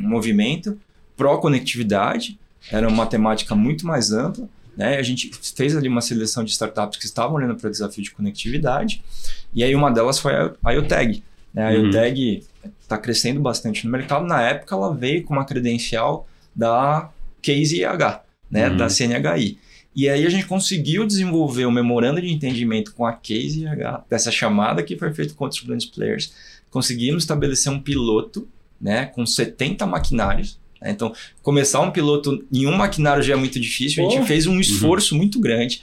[0.00, 0.76] um movimento
[1.16, 4.96] pró-conectividade, era uma temática muito mais ampla, né?
[4.96, 8.10] A gente fez ali uma seleção de startups que estavam olhando para o desafio de
[8.10, 9.02] conectividade,
[9.52, 11.22] e aí uma delas foi a IoTag.
[11.52, 11.68] Né?
[11.68, 11.84] A uhum.
[11.86, 12.44] IoTag
[12.80, 14.26] está crescendo bastante no mercado.
[14.26, 18.68] Na época, ela veio com uma credencial da Case IH, né?
[18.68, 18.76] Uhum.
[18.76, 19.58] da CNHI.
[19.94, 24.30] E aí a gente conseguiu desenvolver um memorando de entendimento com a Case IH, dessa
[24.32, 26.34] chamada que foi feita com outros grandes players.
[26.68, 28.48] Conseguimos estabelecer um piloto
[28.80, 30.58] né, com 70 maquinários?
[30.90, 34.06] Então, começar um piloto em um maquinário já é muito difícil.
[34.06, 34.60] A gente fez um uhum.
[34.60, 35.18] esforço uhum.
[35.20, 35.82] muito grande,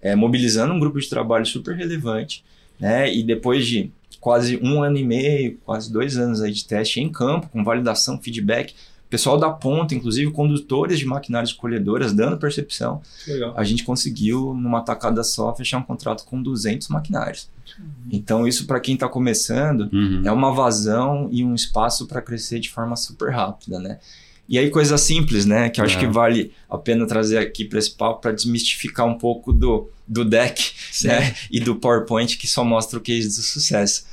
[0.00, 2.44] é, mobilizando um grupo de trabalho super relevante.
[2.78, 3.12] Né?
[3.14, 7.08] E depois de quase um ano e meio, quase dois anos aí de teste em
[7.08, 8.74] campo, com validação, feedback,
[9.12, 13.52] pessoal da ponta, inclusive condutores de maquinários colhedoras, dando percepção, Legal.
[13.54, 17.50] a gente conseguiu, numa tacada só, fechar um contrato com 200 maquinários.
[17.78, 17.84] Uhum.
[18.10, 20.22] Então, isso para quem está começando uhum.
[20.24, 23.98] é uma vazão e um espaço para crescer de forma super rápida, né?
[24.48, 25.70] E aí, coisa simples, né?
[25.70, 26.00] Que eu acho é.
[26.00, 30.24] que vale a pena trazer aqui para esse papo para desmistificar um pouco do, do
[30.24, 30.72] deck
[31.04, 31.34] né?
[31.50, 34.04] e do PowerPoint que só mostra o case do sucesso.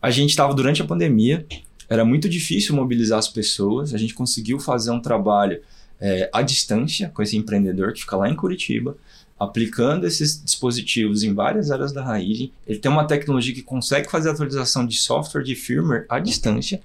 [0.00, 1.44] A gente estava durante a pandemia,
[1.88, 5.60] era muito difícil mobilizar as pessoas, a gente conseguiu fazer um trabalho
[6.00, 8.96] é, à distância com esse empreendedor que fica lá em Curitiba,
[9.38, 12.50] aplicando esses dispositivos em várias áreas da raiz.
[12.66, 16.80] Ele tem uma tecnologia que consegue fazer atualização de software de firmware à distância,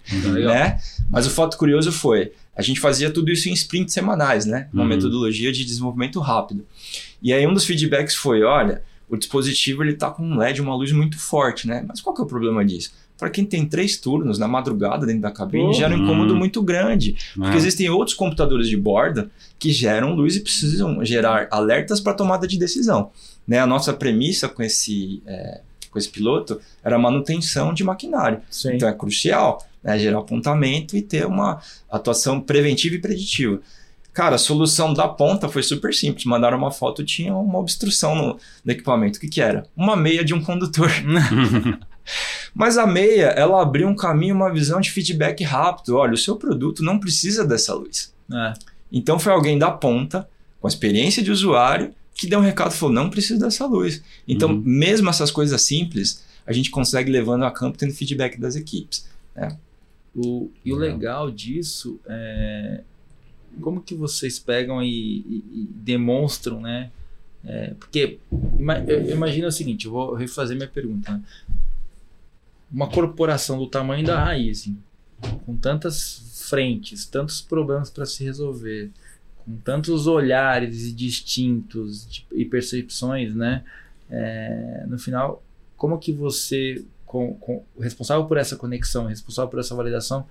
[0.46, 0.80] né?
[1.10, 4.68] Mas o fato curioso foi, a gente fazia tudo isso em sprints semanais, né?
[4.72, 4.90] Uma uhum.
[4.90, 6.66] metodologia de desenvolvimento rápido.
[7.22, 10.76] E aí um dos feedbacks foi, olha, o dispositivo ele tá com um LED, uma
[10.76, 11.84] luz muito forte, né?
[11.88, 12.92] Mas qual que é o problema disso?
[13.18, 15.74] Para quem tem três turnos na madrugada dentro da cabine, uhum.
[15.74, 17.16] gera um incômodo muito grande.
[17.36, 17.58] Porque é.
[17.58, 22.58] existem outros computadores de borda que geram luz e precisam gerar alertas para tomada de
[22.58, 23.12] decisão.
[23.48, 23.60] Né?
[23.60, 25.62] A nossa premissa com esse, é,
[25.94, 28.42] com esse piloto era a manutenção de maquinário.
[28.50, 28.74] Sim.
[28.74, 33.62] Então é crucial né, gerar apontamento e ter uma atuação preventiva e preditiva.
[34.12, 36.26] Cara, a solução da ponta foi super simples.
[36.26, 39.18] Mandaram uma foto, tinha uma obstrução no, no equipamento.
[39.18, 39.66] O que, que era?
[39.76, 40.90] Uma meia de um condutor.
[42.54, 45.96] Mas a meia, ela abriu um caminho, uma visão de feedback rápido.
[45.98, 48.14] Olha, o seu produto não precisa dessa luz.
[48.32, 48.54] É.
[48.92, 50.30] Então foi alguém da ponta,
[50.62, 51.94] com experiência de usuário,
[52.26, 54.04] que deu um recado e falou: não precisa dessa luz.
[54.28, 54.62] Então, uhum.
[54.66, 59.08] mesmo essas coisas simples, a gente consegue levando a campo tendo feedback das equipes.
[59.36, 59.58] Né?
[60.16, 62.82] O, e o legal disso é
[63.62, 66.92] como que vocês pegam e, e, e demonstram, né?
[67.46, 68.20] É, porque
[68.88, 71.12] eu imagino o seguinte, eu vou refazer minha pergunta.
[71.12, 71.22] Né?
[72.72, 74.70] Uma corporação do tamanho da raiz,
[75.46, 78.90] com tantas frentes, tantos problemas para se resolver,
[79.46, 83.64] com tantos olhares distintos e percepções, né?
[84.10, 85.44] É, no final,
[85.76, 90.26] como que você com, com responsável por essa conexão, responsável por essa validação,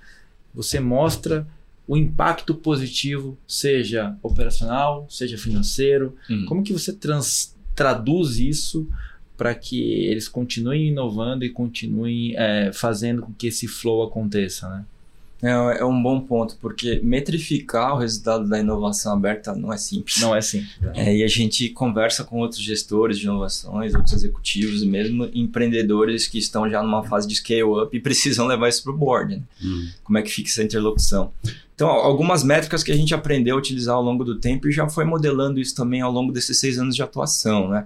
[0.52, 1.46] você mostra
[1.86, 6.16] o impacto positivo, seja operacional, seja financeiro.
[6.28, 6.46] Uhum.
[6.46, 8.88] Como que você trans, traduz isso
[9.36, 14.84] para que eles continuem inovando e continuem é, fazendo com que esse flow aconteça, né?
[15.42, 20.20] É, é um bom ponto, porque metrificar o resultado da inovação aberta não é simples.
[20.20, 20.70] Não é simples.
[20.94, 26.38] É, e a gente conversa com outros gestores de inovações, outros executivos, mesmo empreendedores que
[26.38, 29.34] estão já numa fase de scale-up e precisam levar isso para o board.
[29.34, 29.42] Né?
[29.64, 29.88] Hum.
[30.04, 31.32] Como é que fica essa interlocução?
[31.74, 34.88] Então, algumas métricas que a gente aprendeu a utilizar ao longo do tempo e já
[34.88, 37.68] foi modelando isso também ao longo desses seis anos de atuação.
[37.68, 37.84] Né?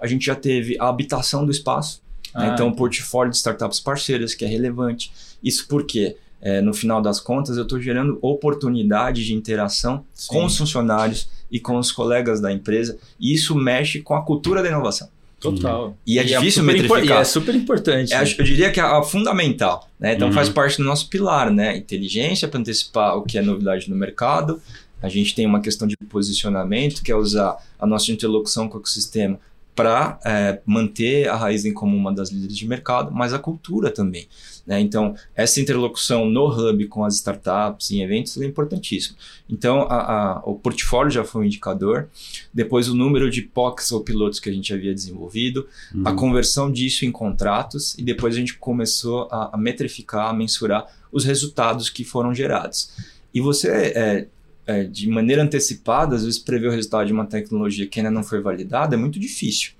[0.00, 2.30] A gente já teve a habitação do espaço, né?
[2.32, 2.50] ah, né?
[2.54, 5.12] então, o portfólio de startups parceiras, que é relevante.
[5.42, 6.16] Isso por quê?
[6.44, 10.28] É, no final das contas, eu estou gerando oportunidade de interação Sim.
[10.28, 14.62] com os funcionários e com os colegas da empresa, e isso mexe com a cultura
[14.62, 15.08] da inovação.
[15.40, 15.94] Total.
[16.06, 17.18] E é difícil super impor- metrificar.
[17.18, 18.12] E é super importante.
[18.14, 20.14] É, acho- eu diria que é a fundamental, né?
[20.14, 20.34] Então Uhum.
[20.34, 21.76] faz parte do nosso pilar, né?
[21.76, 24.60] Inteligência para antecipar o que é novidade no mercado.
[25.02, 28.80] A gente tem uma questão de posicionamento, que é usar a nossa interlocução com o
[28.80, 29.38] ecossistema
[29.76, 30.18] para
[30.64, 34.26] manter a raiz em como uma das líderes de mercado, mas a cultura também.
[34.66, 34.80] Né?
[34.80, 39.16] Então, essa interlocução no hub com as startups em eventos é importantíssimo.
[39.48, 42.08] Então, a- a- o portfólio já foi um indicador,
[42.52, 45.68] depois o número de POCs ou pilotos que a gente havia desenvolvido,
[46.04, 46.16] a Uhum.
[46.16, 51.24] conversão disso em contratos e depois a gente começou a, a metrificar, a mensurar os
[51.24, 52.90] resultados que foram gerados.
[53.34, 54.26] E você, é,
[54.66, 58.22] é, de maneira antecipada, às vezes prever o resultado de uma tecnologia que ainda não
[58.24, 59.72] foi validada é muito difícil.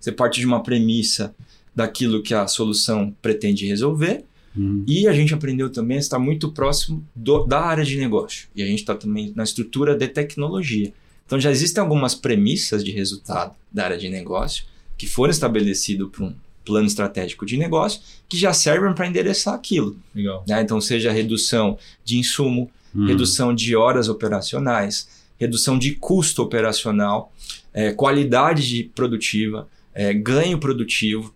[0.00, 1.32] Você parte de uma premissa
[1.74, 4.24] daquilo que a solução pretende resolver
[4.56, 4.84] Uhum.
[4.86, 8.46] e a gente aprendeu também a estar muito próximo do- da área de negócio.
[8.54, 10.92] E a gente está também na estrutura de tecnologia.
[11.26, 14.64] Então já existem algumas premissas de resultado da área de negócio
[14.96, 16.34] que foram estabelecidas por um
[16.64, 19.96] plano estratégico de negócio que já servem para endereçar aquilo.
[20.14, 20.44] Legal.
[20.48, 20.62] né?
[20.62, 23.06] Então, seja redução de insumo, Uhum.
[23.06, 25.08] redução de horas operacionais,
[25.38, 27.32] redução de custo operacional,
[27.72, 31.33] eh, qualidade de produtiva, eh, ganho produtivo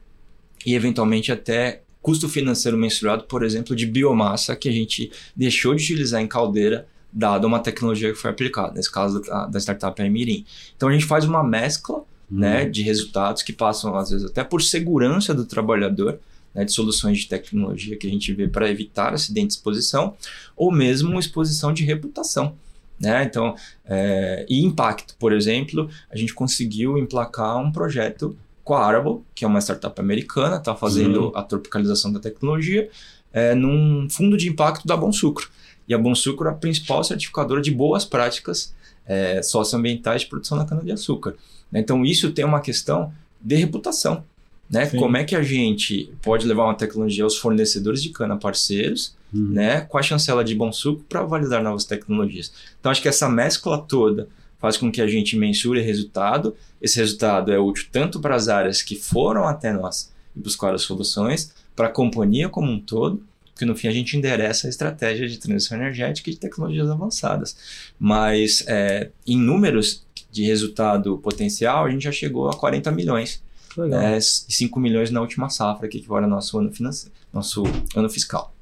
[0.68, 5.82] e, eventualmente, até custo financeiro mensurado, por exemplo, de biomassa que a gente deixou de
[5.82, 10.44] utilizar em caldeira, dada uma tecnologia que foi aplicada, nesse caso da, da startup Mirim.
[10.76, 14.60] Então, a gente faz uma mescla né, de resultados que passam, às vezes, até por
[14.60, 16.20] segurança do trabalhador,
[16.54, 20.14] né, de soluções de tecnologia que a gente vê para evitar acidente de exposição,
[20.54, 22.54] ou mesmo exposição de reputação.
[23.00, 23.24] Né?
[23.24, 23.54] Então,
[23.86, 28.36] é, e impacto, por exemplo, a gente conseguiu emplacar um projeto
[28.68, 32.90] com a Arable, que é uma startup americana, está fazendo a tropicalização da tecnologia,
[33.32, 35.48] é, num fundo de impacto da Bom Sucro.
[35.88, 38.74] E a Bom Sucro é a principal certificadora de boas práticas
[39.06, 41.34] é, socioambientais de produção da cana-de-açúcar.
[41.72, 44.22] Então, isso tem uma questão de reputação.
[44.68, 44.84] Né?
[44.84, 44.98] Sim.
[44.98, 49.50] Como é que a gente pode levar uma tecnologia aos fornecedores de cana parceiros, Uhum.
[49.50, 52.52] né, com a chancela de bom suco para validar novas tecnologias?
[52.78, 54.28] Então, acho que essa mescla toda
[54.58, 56.56] faz com que a gente mensure resultado.
[56.80, 60.82] Esse resultado é útil tanto para as áreas que foram até nós e buscaram as
[60.82, 65.28] soluções, para a companhia como um todo, porque no fim a gente endereça a estratégia
[65.28, 67.56] de transição energética e de tecnologias avançadas.
[67.98, 73.42] Mas é, em números de resultado potencial, a gente já chegou a 40 milhões
[73.76, 74.00] Legal.
[74.00, 77.64] é, e 5 milhões na última safra, que equivale ao nosso ano, financeiro, nosso
[77.96, 78.54] ano fiscal.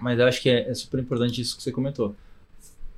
[0.00, 2.14] Mas eu acho que é, é super importante isso que você comentou.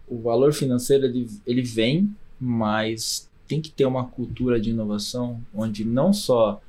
[0.08, 5.84] O valor financeiro ele, ele vem, mas tem que ter uma cultura de inovação onde
[5.84, 6.60] não só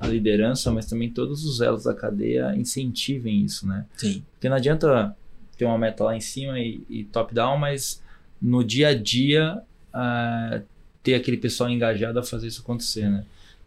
[0.00, 3.84] a liderança, mas também todos os elos da cadeia incentivem isso, né?
[3.96, 4.22] Sim.
[4.32, 5.14] Porque não adianta
[5.56, 8.00] ter uma meta lá em cima e, e top-down, mas
[8.40, 9.60] no dia a dia
[9.92, 10.60] ah,
[11.02, 13.24] ter aquele pessoal engajado a fazer isso acontecer, né?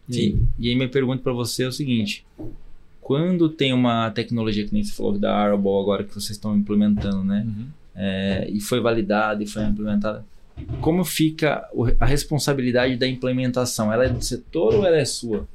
[0.08, 0.48] E, Sim.
[0.58, 2.24] e aí minha pergunta para você é o seguinte:
[3.00, 7.22] quando tem uma tecnologia que nem você falou da Arable agora que vocês estão implementando,
[7.22, 7.46] né?
[7.94, 10.24] É, e foi validada e foi implementada,
[10.80, 11.66] como fica
[11.98, 13.92] a responsabilidade da implementação?
[13.92, 15.46] Ela é do setor ou ela é sua?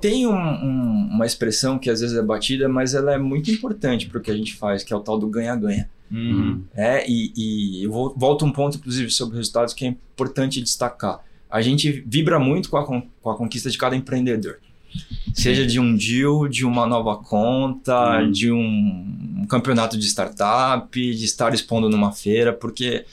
[0.00, 4.06] Tem um- um- uma expressão que às vezes é batida, mas ela é muito importante
[4.08, 5.88] para o que a gente faz, que é o tal do ganha-ganha.
[6.10, 6.62] Uhum.
[6.74, 11.20] É, e, e eu vou, volto um ponto, inclusive, sobre resultados que é importante destacar.
[11.50, 14.56] A gente vibra muito com a, con- com a conquista de cada empreendedor.
[15.34, 18.30] Seja de um deal, de uma nova conta, Uhum.
[18.32, 23.04] de um, um campeonato de startup, de estar expondo numa feira, porque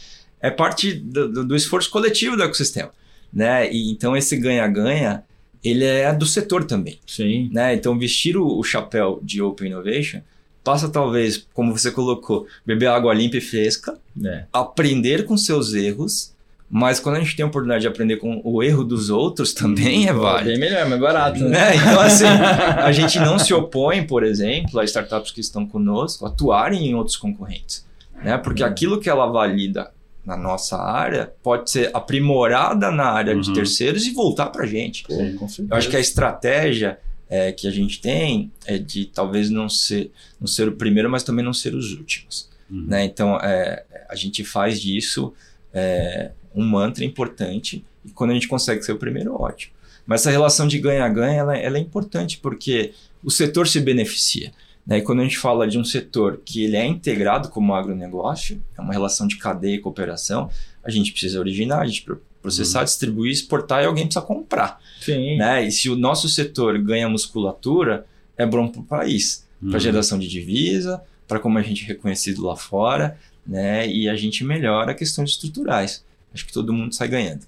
[0.42, 2.90] é parte do, do- esforço coletivo do ecossistema.
[3.34, 3.72] Né?
[3.72, 5.24] E, então, esse ganha-ganha,
[5.64, 7.50] ele é do setor também Sim.
[7.52, 7.74] né?
[7.74, 10.22] Então, vestir o, o chapéu de Open Innovation
[10.64, 14.44] passa, talvez, como você colocou, beber água limpa e fresca, É.
[14.52, 16.34] aprender com seus erros,
[16.70, 20.08] mas quando a gente tem a oportunidade de aprender com o erro dos outros, também
[20.10, 20.50] é válido.
[20.52, 21.40] Bem melhor, mais barato.
[21.40, 21.50] Né?
[21.50, 21.76] Né?
[21.78, 26.86] Então, assim, a gente não se opõe, por exemplo, a startups que estão conosco atuarem
[26.88, 27.86] em outros concorrentes.
[28.22, 28.38] Né?
[28.38, 28.70] Porque Uhum.
[28.70, 29.92] aquilo que ela valida
[30.28, 33.56] na nossa área pode ser aprimorada na área de Uhum.
[33.56, 35.04] terceiros e voltar para a gente.
[35.04, 35.70] Pô, com certeza.
[35.72, 40.12] Eu acho que a estratégia é, que a gente tem é de talvez não ser,
[40.40, 42.50] não ser o primeiro, mas também não ser os últimos.
[42.70, 42.88] Uhum.
[42.88, 43.06] Né?
[43.06, 45.34] Então, é, a gente faz disso
[45.74, 49.74] é, um mantra importante e quando a gente consegue ser o primeiro, ótimo.
[50.06, 52.92] Mas essa relação de ganha-ganha ela, ela é importante porque
[53.24, 54.52] o setor se beneficia.
[54.88, 55.00] Né?
[55.00, 58.82] E quando a gente fala de um setor que ele é integrado como agronegócio, é
[58.82, 60.50] uma relação de cadeia e cooperação,
[60.84, 65.36] a gente precisa originar, a gente precisa processar, distribuir, exportar e alguém precisa comprar Sim.
[65.38, 65.68] né?
[65.68, 68.06] E se o nosso setor ganha musculatura,
[68.38, 69.80] é bom para o país, para Uhum.
[69.80, 73.88] geração de divisa, para como a gente é reconhecido lá fora, né?
[73.90, 76.06] E a gente melhora questões estruturais.
[76.34, 77.46] Acho que todo mundo sai ganhando.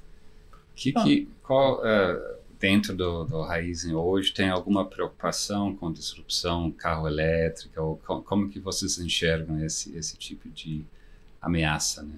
[0.75, 2.19] Que, que, qual, é,
[2.59, 8.49] dentro do, do Raizen hoje tem alguma preocupação com disrupção carro elétrica ou com, como
[8.49, 10.83] que vocês enxergam esse esse tipo de
[11.41, 12.15] ameaça, né?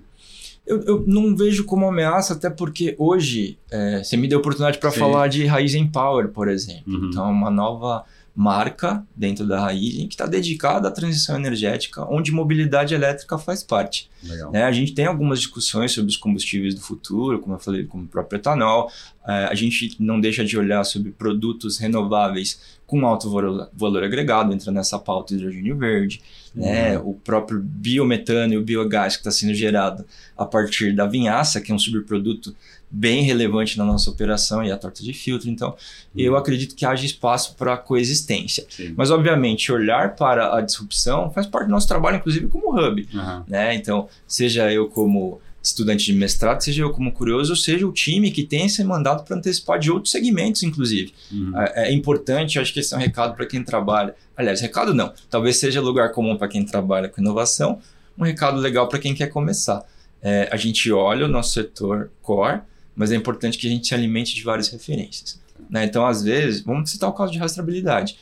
[0.66, 4.78] Eu, eu não vejo como ameaça, até porque hoje é, você me deu a oportunidade
[4.78, 6.94] para falar de Raizen Power, por exemplo.
[6.94, 7.10] Uhum.
[7.10, 12.94] Então, uma nova marca dentro da Raizen que está dedicada à transição energética, onde mobilidade
[12.94, 14.10] elétrica faz parte.
[14.52, 14.64] Né?
[14.64, 18.08] A gente tem algumas discussões sobre os combustíveis do futuro, como eu falei, como o
[18.08, 18.90] próprio etanol.
[19.28, 24.54] É, a gente não deixa de olhar sobre produtos renováveis com alto valor, valor agregado,
[24.54, 26.22] entra nessa pauta hidrogênio verde,
[26.54, 27.00] né?
[27.00, 30.06] o próprio biometano e o biogás que está sendo gerado
[30.38, 32.54] a partir da vinhaça, que é um subproduto
[32.92, 35.50] bem relevante na nossa operação e a torta de filtro.
[35.50, 35.76] Então,
[36.16, 38.66] eu acredito que haja espaço para coexistência.
[38.70, 38.94] Sim.
[38.98, 43.08] Mas, obviamente, olhar para a disrupção faz parte do nosso trabalho, inclusive, como hub.
[43.14, 43.46] Aham.
[43.48, 43.76] Né?
[43.76, 48.44] Então, seja eu como estudante de mestrado, seja eu como curioso, seja o time que
[48.44, 51.14] tem esse mandato para antecipar de outros segmentos, inclusive.
[51.32, 51.52] Uhum.
[51.56, 54.16] É, é importante, acho que esse é um recado para quem trabalha.
[54.36, 57.80] Aliás, recado não, talvez seja lugar comum para quem trabalha com inovação,
[58.18, 59.86] um recado legal para quem quer começar.
[60.22, 62.62] É, a gente olha o nosso setor core,
[63.02, 65.42] mas é importante que a gente se alimente de várias referências.
[65.68, 65.86] né?
[65.86, 68.16] Então, às vezes, vamos citar o caso de rastreabilidade.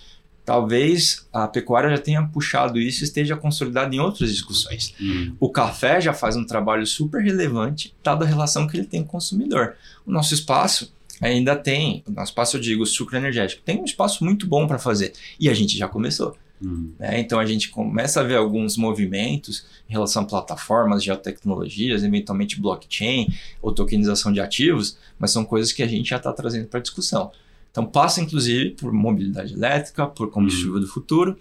[0.45, 4.93] Talvez a pecuária já tenha puxado isso e esteja consolidado em outras discussões.
[4.97, 5.35] Uhum.
[5.37, 9.09] O café já faz um trabalho super relevante, dada a relação que ele tem com
[9.09, 9.75] o consumidor.
[10.05, 14.23] O nosso espaço ainda tem, o nosso espaço, eu digo, sucro energético, tem um espaço
[14.23, 15.11] muito bom para fazer.
[15.37, 16.37] E a gente já começou.
[16.63, 16.93] Uhum.
[16.99, 17.19] né?
[17.19, 23.27] Então a gente começa a ver alguns movimentos em relação a plataformas, geotecnologias, eventualmente blockchain
[23.61, 27.31] ou tokenização de ativos, mas são coisas que a gente já está trazendo para discussão.
[27.71, 31.37] Então passa inclusive por mobilidade elétrica, por combustível do futuro,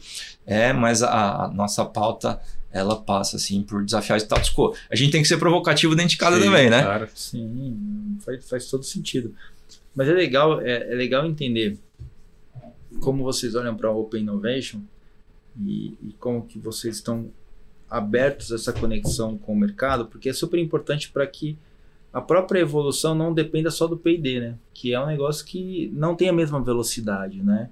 [0.47, 4.75] é, mas a, a nossa pauta ela passa assim por desafiar o status quo.
[4.91, 6.83] A gente tem que ser provocativo dentro de casa Sim, também, né?
[6.83, 7.09] Claro.
[7.15, 9.35] Sim, faz, faz todo sentido.
[9.95, 11.79] Mas é legal, é, é legal entender
[13.01, 14.81] como vocês olham para a Open Innovation
[15.61, 17.31] e, e como que vocês estão
[17.91, 21.59] abertos a essa conexão com o mercado, porque é super importante para que
[22.13, 24.59] a própria evolução não dependa só do P&D, né?
[24.73, 27.71] Que é um negócio que não tem a mesma velocidade, né?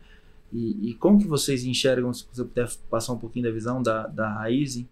[0.53, 4.07] E, e como que vocês enxergam, se você puder passar um pouquinho da visão da,
[4.07, 4.89] da Raizen,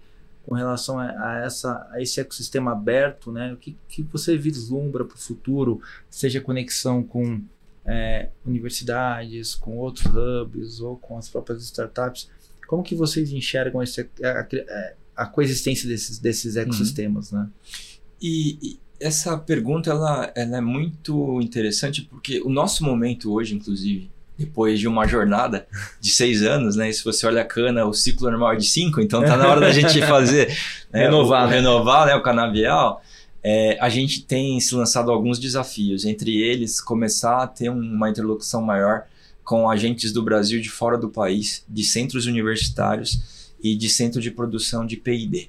[0.46, 3.52] com relação a, a essa, a esse ecossistema aberto, né?
[3.52, 5.80] O que, que você vislumbra para o futuro,
[6.10, 7.40] seja conexão com
[7.84, 12.30] é, universidades, com outros hubs ou com as próprias startups?
[12.66, 17.48] Como que vocês enxergam esse, a, a, coexistência desses, desses ecossistemas, né?
[18.20, 24.10] E, e essa pergunta ela, ela é muito interessante porque o nosso momento hoje, inclusive,
[24.36, 25.66] depois de uma jornada
[26.00, 26.88] de seis anos, né?
[26.88, 29.48] E se você olha a cana, o ciclo normal é de cinco, então tá na
[29.48, 30.48] hora da gente fazer
[30.92, 31.56] né, Renovar, o, né?
[31.56, 32.14] renovar, né?
[32.14, 33.02] O canavial.
[33.42, 38.62] É, a gente tem se lançado alguns desafios, entre eles começar a ter uma interlocução
[38.62, 39.04] maior
[39.44, 44.30] com agentes do Brasil de fora do país, de centros universitários e de centro de
[44.30, 45.48] produção de P&D.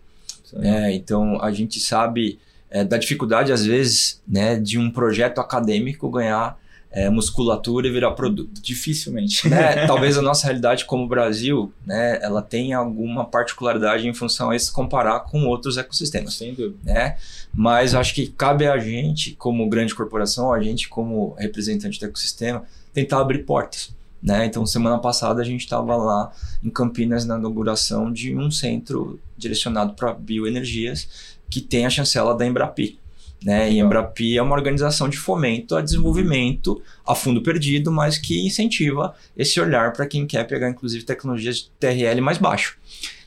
[0.58, 6.10] É, então a gente sabe é, da dificuldade às vezes né, de um projeto acadêmico
[6.10, 6.58] ganhar
[6.95, 8.62] é, musculatura e virar produto.
[8.62, 9.49] Dificilmente.
[9.49, 9.86] Né?
[9.88, 14.71] Talvez a nossa realidade como Brasil, né, ela tenha alguma particularidade em função a isso
[14.71, 16.36] comparar com outros ecossistemas.
[16.36, 16.77] Sem dúvida.
[16.84, 17.17] Né?
[17.53, 22.63] Mas acho que cabe a gente, como grande corporação, a gente como representante do ecossistema,
[22.95, 23.93] tentar abrir portas.
[24.23, 24.45] Né?
[24.45, 26.31] Então, semana passada a gente estava lá
[26.63, 32.47] em Campinas na inauguração de um centro direcionado para bioenergias que tem a chancela da
[32.47, 32.97] Embrapi.
[33.43, 33.71] Né?
[33.71, 38.43] E a Embrapi é uma organização de fomento a desenvolvimento a fundo perdido, mas que
[38.43, 42.79] incentiva esse olhar para quem quer pegar, inclusive, tecnologias de TRL mais baixo.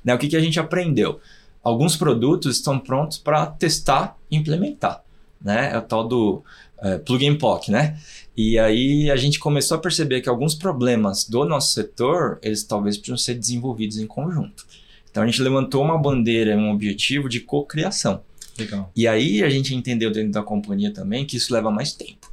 [0.03, 0.15] Né?
[0.15, 1.21] O que, que a gente aprendeu?
[1.63, 5.05] Alguns produtos estão prontos para testar e implementar.
[5.41, 5.71] Né?
[5.73, 6.43] É o tal do
[6.81, 7.99] é, plug and POC, né?
[8.41, 12.97] E aí a gente começou a perceber que alguns problemas do nosso setor, eles talvez
[12.97, 14.65] precisam ser desenvolvidos em conjunto.
[15.11, 18.23] Então a gente levantou uma bandeira, um objetivo de cocriação.
[18.57, 18.93] Legal.
[18.95, 22.33] E aí a gente entendeu dentro da companhia também que isso leva mais tempo.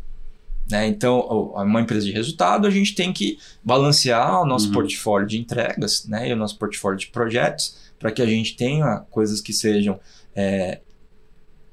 [0.70, 0.86] Né?
[0.86, 1.22] Então,
[1.56, 4.74] uma empresa de resultado, a gente tem que balancear o nosso Uhum.
[4.74, 6.30] portfólio de entregas né?
[6.30, 10.00] e o nosso portfólio de projetos para que a gente tenha coisas que sejam
[10.36, 10.82] é,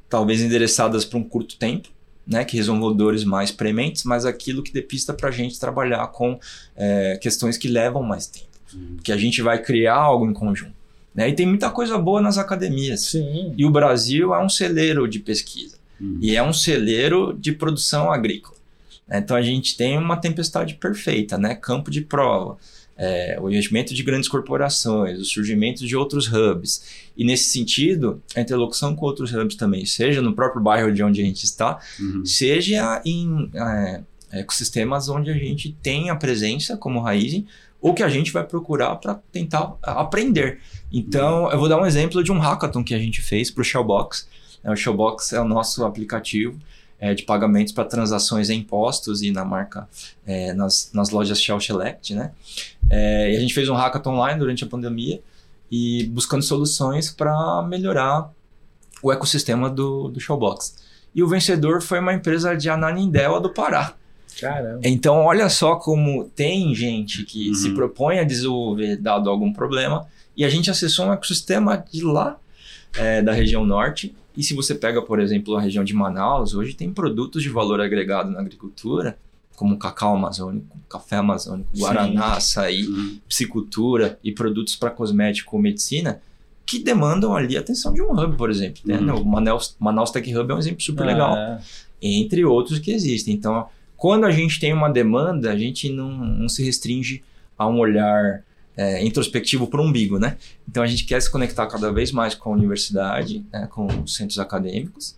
[0.08, 1.90] talvez endereçadas para um curto tempo,
[2.26, 2.44] né?
[2.44, 6.38] que resolvam dores mais prementes, mas aquilo que dê pista para a gente trabalhar com
[6.76, 8.46] é, questões que levam mais tempo.
[8.74, 8.96] Uhum.
[9.02, 10.74] Que a gente vai criar algo em conjunto.
[11.14, 11.28] Né?
[11.28, 13.02] E tem muita coisa boa nas academias.
[13.02, 13.52] Sim.
[13.56, 16.18] E o Brasil é um celeiro de pesquisa Uhum.
[16.20, 18.56] e é um celeiro de produção agrícola.
[19.06, 19.18] né?
[19.18, 21.54] Então a gente tem uma tempestade perfeita, né?
[21.54, 22.56] Campo de prova,
[23.04, 26.84] é, o investimento de grandes corporações, o surgimento de outros hubs.
[27.16, 31.20] E nesse sentido, a interlocução com outros hubs também, seja no próprio bairro de onde
[31.20, 32.24] a gente está, Uhum.
[32.24, 34.02] seja em é,
[34.40, 37.44] ecossistemas onde a gente tem a presença como Raizen
[37.80, 40.60] ou que a gente vai procurar para tentar aprender.
[40.92, 43.64] Então, eu vou dar um exemplo de um hackathon que a gente fez para o
[43.64, 44.28] Shellbox.
[44.62, 46.56] É, o Shellbox é o nosso aplicativo
[47.02, 49.88] é, de pagamentos para transações em impostos e na marca,
[50.24, 52.30] é, nas, nas lojas Shell Select, né?
[52.88, 55.20] É, e a gente fez um hackathon online durante a pandemia
[55.68, 58.30] e buscando soluções para melhorar
[59.02, 60.76] o ecossistema do, do Showbox.
[61.12, 63.94] E o vencedor foi uma empresa de Ananindeua do Pará.
[64.40, 64.80] Caramba.
[64.84, 67.54] Então, olha só como tem gente que Uhum.
[67.54, 72.38] se propõe a desenvolver dado algum problema e a gente acessou um ecossistema de lá,
[72.96, 74.14] é, da região norte.
[74.36, 77.80] E se você pega, por exemplo, a região de Manaus, hoje tem produtos de valor
[77.80, 79.18] agregado na agricultura,
[79.56, 83.18] como cacau amazônico, café amazônico, guaraná, açaí, Uhum.
[83.28, 86.20] piscicultura e produtos para cosmético ou medicina
[86.64, 88.80] que demandam ali a atenção de um hub, por exemplo.
[88.84, 88.98] né?
[88.98, 89.20] Uhum.
[89.20, 91.60] O Manaus, Manaus Tech Hub é um exemplo super legal É.
[92.00, 93.34] entre outros que existem.
[93.34, 93.66] Então,
[93.96, 97.22] quando a gente tem uma demanda, a gente não, não se restringe
[97.58, 98.42] a um olhar
[98.76, 100.36] é, introspectivo para o umbigo, né?
[100.68, 104.14] Então, a gente quer se conectar cada vez mais com a universidade, né, com os
[104.14, 105.14] centros acadêmicos,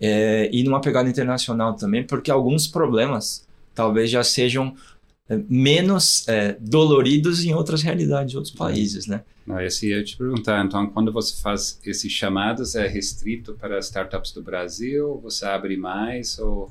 [0.00, 4.74] é, e numa pegada internacional também, porque alguns problemas talvez já sejam
[5.28, 9.22] é, menos é, doloridos em outras realidades de outros países, né?
[9.46, 13.78] Não, esse eu ia te perguntar, então, quando você faz esses chamados, é restrito para
[13.78, 15.18] startups do Brasil?
[15.22, 16.70] Você abre mais ou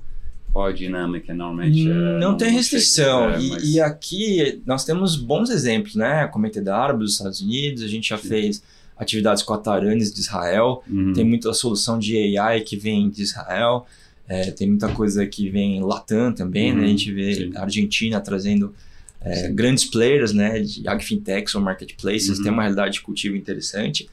[0.51, 1.89] qual a dinâmica normalmente?
[1.89, 3.29] é, Não, tem chega- restrição.
[3.31, 6.27] é, e, mas- e aqui nós temos bons exemplos, né?
[6.27, 8.61] Comitê da Árabe dos Estados Unidos, a gente já fez
[8.97, 11.13] atividades com a Taranis de Israel, Uhum.
[11.13, 13.85] tem muita solução de AI que vem de Israel,
[14.27, 16.79] é, tem muita coisa que vem Latam também, né?
[16.79, 17.51] A Uhum, gente vê sim.
[17.55, 18.73] a Argentina trazendo
[19.21, 19.53] é, Sim.
[19.55, 20.59] grandes players, né?
[20.61, 22.43] De agfintechs ou marketplaces, Uhum.
[22.43, 24.09] tem uma realidade de cultivo interessante,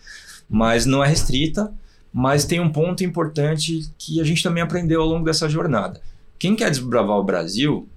[0.50, 1.72] mas não é restrita.
[2.12, 6.00] Mas tem um ponto importante que a gente também aprendeu ao longo dessa jornada.
[6.38, 7.88] Quem quer desbravar o Brasil,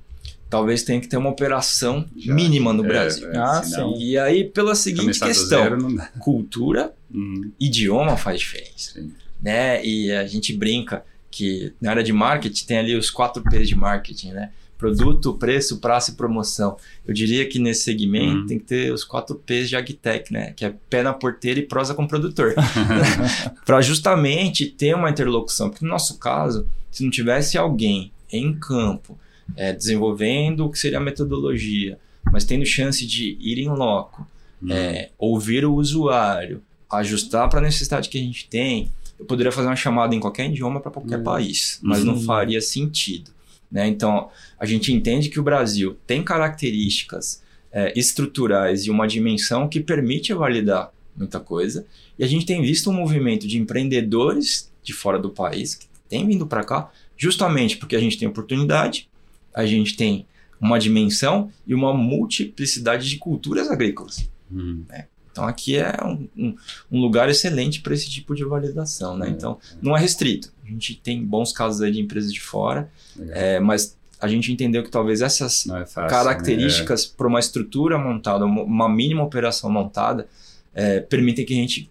[0.49, 3.29] talvez tenha que ter uma operação Já- mínima no é, Brasil.
[3.31, 3.95] é, Ah, senão.
[3.97, 5.79] E aí, pela seguinte questão,
[6.19, 7.51] cultura, Uhum.
[7.59, 8.93] idioma faz diferença.
[8.93, 9.11] Sim.
[9.41, 9.83] Né?
[9.85, 13.75] E a gente brinca que na área de marketing tem ali os quatro P's de
[13.75, 14.51] marketing, né?
[14.77, 16.77] Produto, preço, prazo e promoção.
[17.05, 18.47] Eu diria que nesse segmento Uhum.
[18.47, 20.53] tem que ter os quatro P's de Agtech, né?
[20.55, 22.53] Que é pé na porteira e prosa com o produtor.
[23.65, 25.69] para justamente ter uma interlocução.
[25.69, 29.17] Porque no nosso caso, se não tivesse alguém em campo
[29.55, 31.97] é, desenvolvendo o que seria a metodologia,
[32.31, 34.27] mas tendo chance de ir em loco,
[34.61, 34.71] Uhum.
[34.73, 36.61] é, ouvir o usuário,
[36.91, 40.47] ajustar para a necessidade que a gente tem, eu poderia fazer uma chamada em qualquer
[40.49, 41.23] idioma para qualquer Uhum.
[41.23, 42.21] país, mas não Uhum.
[42.23, 43.31] faria sentido.
[43.71, 43.87] Né?
[43.87, 49.79] Então, a gente entende que o Brasil tem características é, estruturais e uma dimensão que
[49.79, 51.85] permite validar muita coisa,
[52.17, 56.25] e a gente tem visto um movimento de empreendedores de fora do país que tem
[56.25, 59.07] vindo para cá, justamente porque a gente tem oportunidade,
[59.53, 60.25] a gente tem
[60.59, 64.27] uma dimensão e uma multiplicidade de culturas agrícolas.
[64.49, 64.83] Uhum.
[65.31, 66.55] Então aqui é um, um-
[66.91, 69.27] um lugar excelente para esse tipo de validação, né?
[69.27, 70.51] É, Então não é restrito.
[70.65, 72.89] A gente tem bons casos aí de empresas de fora,
[73.31, 76.09] é, mas a gente entendeu que talvez essas é fácil.
[76.09, 80.27] características para uma estrutura montada, uma- uma mínima operação montada,
[80.73, 81.89] é, permitem que a gente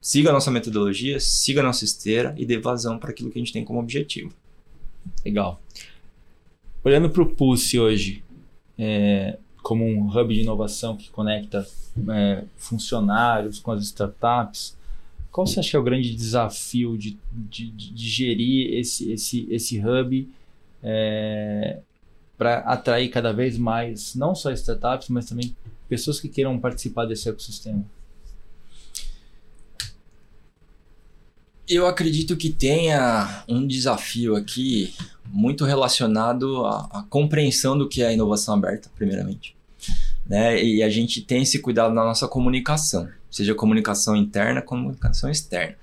[0.00, 3.42] siga a nossa metodologia, siga a nossa esteira e dê vazão para aquilo que a
[3.42, 4.32] gente tem como objetivo.
[5.24, 5.60] Legal.
[6.82, 8.24] Olhando para o Pulse hoje,
[8.78, 11.66] é, como um hub de inovação que conecta
[12.08, 14.76] é, funcionários com as startups,
[15.30, 19.78] qual você acha que é o grande desafio de, de, de- gerir esse, esse, esse
[19.78, 20.28] hub
[22.36, 25.54] para atrair cada vez mais, não só startups, mas também
[25.88, 27.84] pessoas que queiram participar desse ecossistema?
[31.70, 34.92] Eu acredito que tenha um desafio aqui
[35.24, 39.54] muito relacionado à, à compreensão do que é inovação aberta, primeiramente.
[40.26, 40.60] Né?
[40.60, 45.76] E a gente tem esse cuidado na nossa comunicação, seja comunicação interna, comunicação externa.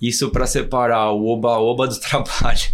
[0.00, 2.68] Isso para separar o oba-oba do trabalho.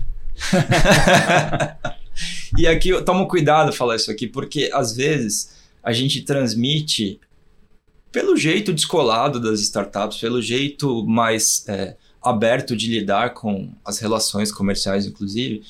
[2.58, 7.18] e aqui eu tomo cuidado falar isso aqui, porque às vezes a gente transmite
[8.12, 14.52] pelo jeito descolado das startups, pelo jeito mais é, aberto de lidar com as relações
[14.52, 15.62] comerciais, inclusive,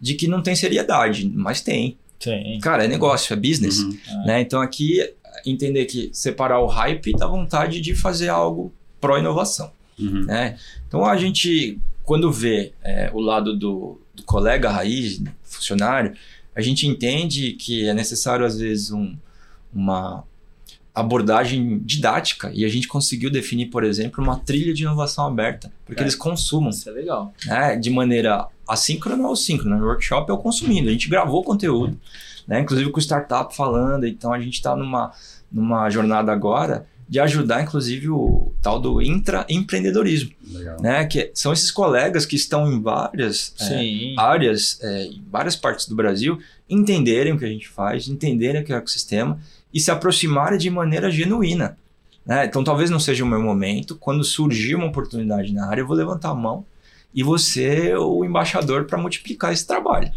[0.00, 1.96] de que não tem seriedade, mas tem.
[2.18, 2.58] Sim.
[2.60, 3.78] Cara, é negócio, é business.
[3.78, 4.24] Uhum.
[4.26, 4.40] Né?
[4.40, 5.12] Então aqui
[5.44, 9.70] entender que separar o hype da vontade de fazer algo pró-inovação.
[9.98, 10.24] Uhum.
[10.24, 10.58] Né?
[10.86, 16.14] Então a gente, quando vê é, o lado do, do colega raiz, funcionário,
[16.54, 19.14] a gente entende que é necessário às vezes um,
[19.72, 20.24] uma
[21.00, 26.00] abordagem didática e a gente conseguiu definir, por exemplo, uma trilha de inovação aberta, porque
[26.00, 26.04] É.
[26.04, 27.32] eles consumam Isso é legal.
[27.46, 29.76] né, de maneira assíncrona ou síncrona.
[29.76, 30.88] No workshop é o consumindo.
[30.88, 31.98] A gente gravou conteúdo,
[32.46, 34.06] né, inclusive com startup falando.
[34.06, 35.12] Então a gente está numa,
[35.50, 40.76] numa jornada agora de ajudar, inclusive, o tal do intraempreendedorismo, Legal.
[40.80, 45.88] né, que são esses colegas que estão em várias é, áreas, é, em várias partes
[45.88, 46.38] do Brasil,
[46.68, 49.40] entenderem o que a gente faz, entenderem o que é o ecossistema
[49.72, 51.78] e se aproximarem de maneira genuína.
[52.24, 52.44] Né?
[52.44, 53.96] Então, talvez não seja o meu momento.
[53.96, 56.64] Quando surgir uma oportunidade na área, eu vou levantar a mão
[57.14, 60.12] e ser o embaixador para multiplicar esse trabalho.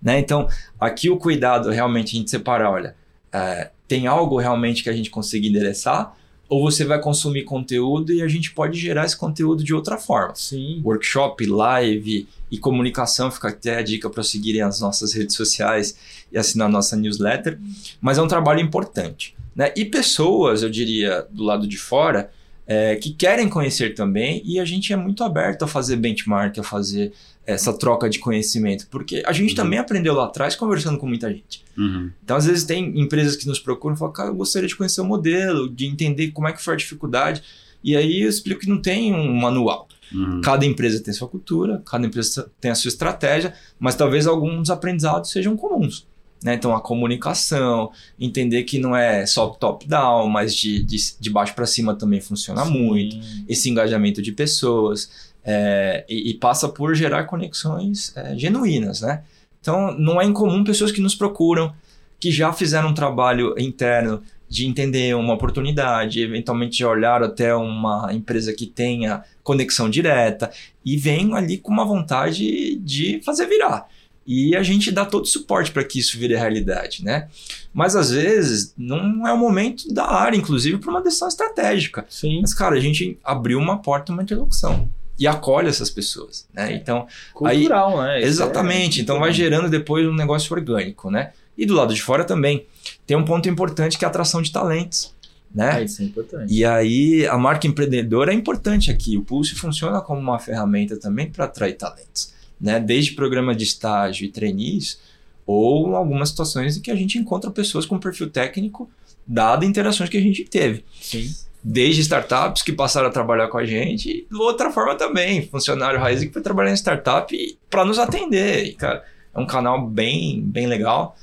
[0.00, 0.18] Né?
[0.18, 0.48] Então,
[0.78, 2.96] aqui o cuidado realmente a gente separar, olha,
[3.32, 6.16] é, tem algo realmente que a gente consiga endereçar
[6.50, 10.34] ou você vai consumir conteúdo e a gente pode gerar esse conteúdo de outra forma
[10.34, 10.82] Sim.
[10.84, 13.30] workshop, live e comunicação.
[13.30, 15.96] Fica até a dica para seguirem as nossas redes sociais
[16.32, 17.56] e assinar a nossa newsletter.
[18.00, 19.36] Mas é um trabalho importante.
[19.54, 19.72] Né?
[19.76, 22.32] E pessoas, eu diria, do lado de fora,
[22.66, 26.64] é, que querem conhecer também, e a gente é muito aberto a fazer benchmark, a
[26.64, 27.12] fazer
[27.50, 29.56] essa troca de conhecimento, porque a gente Uhum.
[29.56, 31.64] também aprendeu lá atrás conversando com muita gente.
[31.76, 32.10] Uhum.
[32.22, 35.00] Então, às vezes, tem empresas que nos procuram e falam, cara, eu gostaria de conhecer
[35.00, 37.42] o modelo, de entender como é que foi a dificuldade.
[37.82, 39.88] E aí eu explico que não tem um manual.
[40.12, 40.40] Uhum.
[40.40, 45.30] Cada empresa tem sua cultura, cada empresa tem a sua estratégia, mas talvez alguns aprendizados
[45.30, 46.06] sejam comuns.
[46.42, 46.54] Né?
[46.54, 51.66] Então, a comunicação, entender que não é só top-down, mas de, de, de baixo para
[51.66, 53.14] cima também funciona muito.
[53.14, 53.44] Sim.
[53.48, 59.00] Esse engajamento de pessoas, é, e, e passa por gerar conexões é, genuínas.
[59.00, 59.22] Né?
[59.60, 61.72] Então, não é incomum pessoas que nos procuram,
[62.18, 68.12] que já fizeram um trabalho interno de entender uma oportunidade, eventualmente de olhar até uma
[68.12, 70.50] empresa que tenha conexão direta
[70.84, 73.86] e vem ali com uma vontade de fazer virar.
[74.26, 77.28] E a gente dá todo o suporte para que isso vire realidade, né?
[77.72, 82.04] Mas às vezes não é o momento da área, inclusive, para uma decisão estratégica.
[82.08, 82.40] Sim.
[82.40, 84.90] Mas, cara, a gente abriu uma porta, uma interlocução.
[85.20, 86.72] E acolhe essas pessoas, né?
[86.72, 88.20] Então, Cultural, né?
[88.20, 89.00] Isso Exatamente.
[89.00, 91.32] é então vai muito gerando depois um negócio orgânico, né?
[91.58, 92.66] E do lado de fora também.
[93.06, 95.14] Tem um ponto importante que é a atração de talentos,
[95.54, 95.72] né?
[95.74, 96.50] Ah, isso é importante.
[96.50, 99.18] E aí a marca empreendedora é importante aqui.
[99.18, 102.80] O Pulse funciona como uma ferramenta também para atrair talentos, né?
[102.80, 104.98] Desde programa de estágio e trainees
[105.46, 108.90] ou algumas situações em que a gente encontra pessoas com perfil técnico
[109.26, 110.82] dada interações que a gente teve.
[110.98, 111.30] Sim.
[111.62, 116.00] Desde startups que passaram a trabalhar com a gente, e de outra forma também, funcionário
[116.00, 118.64] raiz que foi trabalhar em startup para nos atender.
[118.64, 119.04] E, cara,
[119.34, 121.16] é um canal bem, bem legal.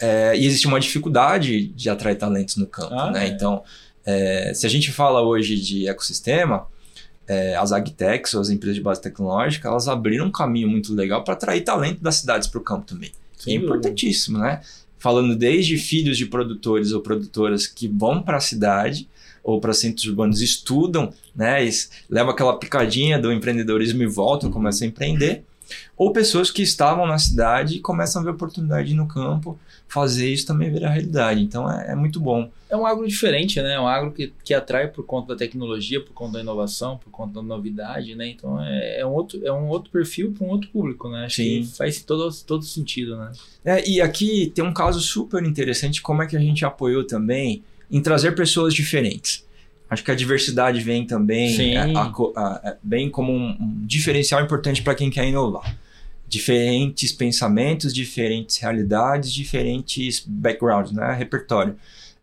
[0.00, 3.24] É, e existe uma dificuldade de atrair talentos no campo, Ah, né?
[3.26, 3.28] é.
[3.28, 3.62] Então,
[4.04, 6.66] é, se a gente fala hoje de ecossistema,
[7.26, 11.24] é, as agtechs ou as empresas de base tecnológica, elas abriram um caminho muito legal
[11.24, 13.10] para atrair talento das cidades para o campo também.
[13.38, 14.60] Que é importantíssimo, né?
[14.98, 19.08] Falando desde filhos de produtores ou produtoras que vão para a cidade
[19.42, 21.64] ou para centros urbanos, estudam, né?
[21.64, 25.44] E s- levam aquela picadinha do empreendedorismo e voltam, começam a empreender.
[25.96, 30.46] Ou pessoas que estavam na cidade e começam a ver oportunidade no campo, fazer isso
[30.46, 31.40] também virar realidade.
[31.42, 32.50] Então é, é muito bom.
[32.68, 33.74] É um agro diferente, né?
[33.74, 37.10] É um agro que, que atrai por conta da tecnologia, por conta da inovação, por
[37.10, 38.28] conta da novidade, né?
[38.28, 41.26] Então é, é um, outro, é um outro perfil para um outro público, né?
[41.26, 41.62] Acho Sim.
[41.62, 43.32] que faz todo, todo sentido, né?
[43.64, 47.62] É, e aqui tem um caso super interessante, como é que a gente apoiou também
[47.92, 49.44] em trazer pessoas diferentes.
[49.88, 53.86] Acho que a diversidade vem também é, a co- a- é, bem como um, um
[53.86, 55.76] diferencial importante para quem quer inovar.
[56.26, 61.12] Diferentes pensamentos, diferentes realidades, diferentes backgrounds, né?
[61.14, 61.76] repertório.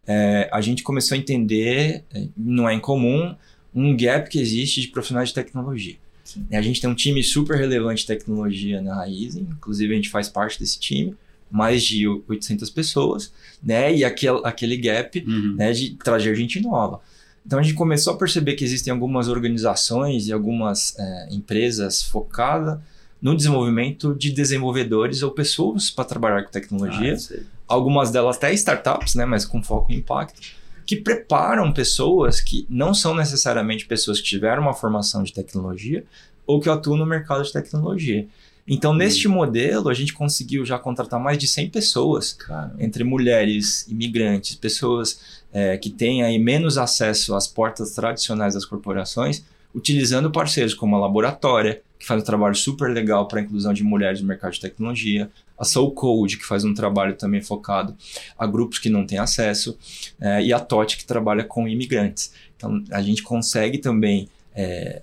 [0.08, 3.36] É, a gente começou a entender, é, não é incomum,
[3.76, 5.96] um gap que existe de profissionais de tecnologia.
[6.24, 6.48] Sim.
[6.52, 10.28] A gente tem um time super relevante de tecnologia na Raiz, inclusive a gente faz
[10.28, 11.16] parte desse time,
[11.50, 13.32] mais de 800 pessoas,
[13.64, 13.96] né?
[13.96, 15.56] E aquele, aquele gap Uhum.
[15.56, 17.02] né, de trazer gente nova.
[17.46, 22.78] Então a gente começou a perceber que existem algumas organizações e algumas é, empresas focadas
[23.22, 27.16] no desenvolvimento de desenvolvedores ou pessoas para trabalhar com tecnologia.
[27.32, 27.36] Ah.
[27.68, 30.40] Algumas delas até startups, né, mas com foco em impacto,
[30.86, 36.04] que preparam pessoas que não são necessariamente pessoas que tiveram uma formação de tecnologia
[36.48, 38.28] ou que atuam no mercado de tecnologia.
[38.70, 43.88] Então, neste modelo, a gente conseguiu já contratar mais de 100 pessoas Cara, entre mulheres,
[43.88, 49.44] imigrantes, pessoas é, que têm aí menos acesso às portas tradicionais das corporações,
[49.74, 53.84] utilizando parceiros como a Laboratória, que faz um trabalho super legal para a inclusão de
[53.84, 57.96] mulheres no mercado de tecnologia, a Soul Code, que faz um trabalho também focado
[58.38, 59.78] a grupos que não têm acesso,
[60.22, 62.32] é, e a TOT, que trabalha com imigrantes.
[62.56, 65.02] Então, a gente consegue também é,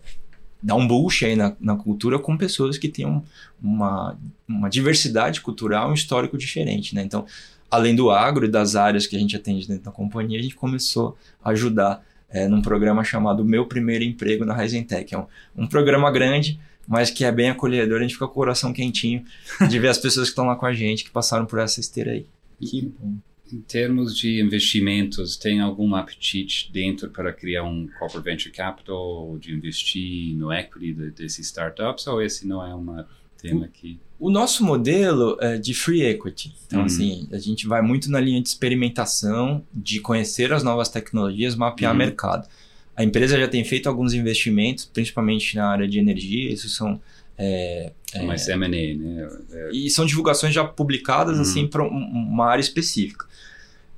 [0.67, 3.23] dar um boost aí na, na cultura com pessoas que tenham
[3.63, 7.05] uma, uma diversidade cultural, um histórico diferente, né?
[7.05, 7.25] Então,
[7.71, 10.57] além do agro e das áreas que a gente atende dentro da companhia, a gente
[10.57, 15.15] começou a ajudar é, num programa chamado Meu Primeiro Emprego na Tech.
[15.15, 18.35] É um, um programa grande, mas que é bem acolhedor, a gente fica com o
[18.35, 19.25] coração quentinho
[19.69, 22.11] de ver as pessoas que estão lá com a gente, que passaram por essa esteira
[22.11, 22.27] aí.
[22.61, 23.15] Que bom.
[23.53, 29.55] Em termos de investimentos, tem algum apetite dentro para criar um corporate venture capital, de
[29.55, 33.05] investir no equity desses startups, ou esse não é um
[33.41, 33.99] tema que...
[34.19, 36.55] O nosso modelo é de free equity.
[36.67, 36.87] Então, uhum.
[36.87, 41.93] assim, a gente vai muito na linha de experimentação, de conhecer as novas tecnologias, mapear
[41.93, 41.99] uhum.
[41.99, 42.49] mercado.
[42.97, 47.01] A empresa já tem feito alguns investimentos, principalmente na área de energia, isso são
[47.39, 49.29] é, é, mais M&A, né?
[49.53, 49.71] É...
[49.73, 51.69] E são divulgações já publicadas, assim, uhum.
[51.69, 53.27] para uma área específica.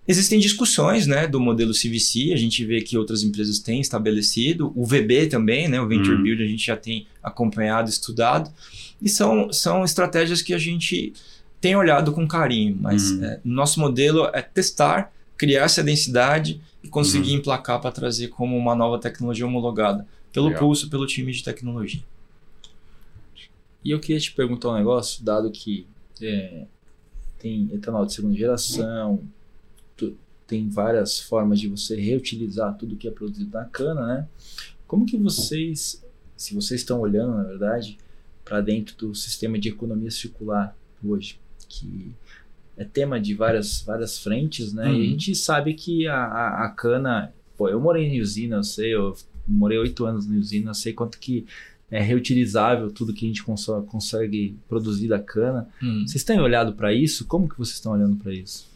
[0.08, 4.86] Existem discussões né, do modelo CVC, a gente vê que outras empresas têm estabelecido, o
[4.86, 6.22] VB também, né, o Venture uhum.
[6.22, 8.50] Build, a gente já tem acompanhado, estudado,
[9.02, 11.12] e são, são estratégias que a gente
[11.60, 13.22] tem olhado com carinho, mas uhum.
[13.22, 17.40] é, nosso modelo é testar, criar essa densidade e conseguir uhum.
[17.40, 20.60] emplacar para trazer como uma nova tecnologia homologada pelo Legal.
[20.62, 22.02] pulso, pelo time de tecnologia.
[23.84, 25.86] E eu queria te perguntar um negócio, dado que
[26.22, 26.64] é,
[27.38, 29.22] tem etanol de segunda geração,
[29.98, 34.28] tu, tem várias formas de você reutilizar tudo que é produzido na cana, né?
[34.86, 36.02] Como que vocês,
[36.34, 37.98] se vocês estão olhando, na verdade,
[38.42, 40.74] para dentro do sistema de economia circular
[41.04, 41.38] hoje,
[41.68, 42.12] que
[42.78, 44.86] é tema de várias, várias frentes, né?
[44.86, 44.94] Uhum.
[44.94, 45.10] E a uhum.
[45.10, 49.14] gente sabe que a, a, a, cana, pô, eu morei em usina, eu sei, eu
[49.46, 51.44] morei oito anos em usina, eu sei quanto que
[51.90, 55.68] é reutilizável tudo que a gente cons consegue produzir da cana.
[55.82, 56.06] Uhum.
[56.06, 57.26] Vocês têm olhado para isso?
[57.26, 58.68] Como que vocês estão olhando para isso?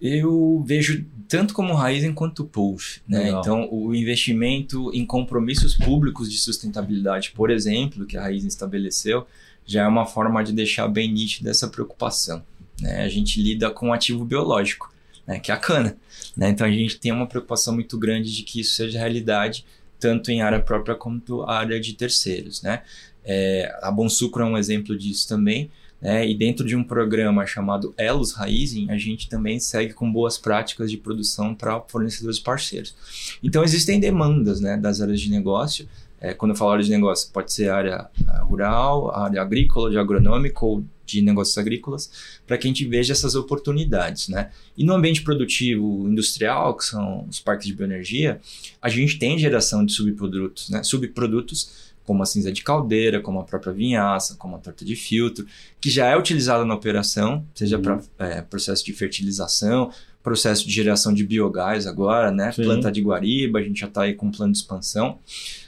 [0.00, 3.00] Eu vejo tanto como raiz quanto push.
[3.06, 3.30] Né?
[3.30, 9.26] Então, o investimento em compromissos públicos de sustentabilidade, por exemplo, que a raiz estabeleceu,
[9.66, 12.42] já é uma forma de deixar bem nítida essa preocupação.
[12.80, 13.02] Né?
[13.02, 14.92] A gente lida com um ativo biológico,
[15.26, 15.38] né?
[15.38, 15.96] que é a cana.
[16.36, 16.48] Né?
[16.48, 19.66] Então, a gente tem uma preocupação muito grande de que isso seja realidade,
[20.00, 22.62] tanto em área própria quanto área de terceiros.
[22.62, 22.82] Né?
[23.24, 25.70] É, a Bom Sucro é um exemplo disso também.
[26.00, 26.28] Né?
[26.28, 30.90] E dentro de um programa chamado Elos Raizing, a gente também segue com boas práticas
[30.90, 32.94] de produção para fornecedores parceiros.
[33.42, 35.88] Então existem demandas né, das áreas de negócio.
[36.20, 38.08] É, quando eu falo área de negócio, pode ser área
[38.42, 42.10] rural, área agrícola, de agronômico ou de negócios agrícolas,
[42.46, 44.28] para que a gente veja essas oportunidades.
[44.28, 44.50] Né?
[44.76, 48.40] E no ambiente produtivo industrial, que são os parques de bioenergia,
[48.82, 50.82] a gente tem geração de subprodutos, né?
[50.82, 55.46] subprodutos como a cinza de caldeira, como a própria vinhaça, como a torta de filtro,
[55.78, 57.82] que já é utilizada na operação, seja uhum.
[57.82, 59.90] para é, processo de fertilização,
[60.22, 62.50] processo de geração de biogás agora, né?
[62.50, 62.62] Sim.
[62.62, 65.18] Planta de guariba, a gente já está aí com um plano de expansão.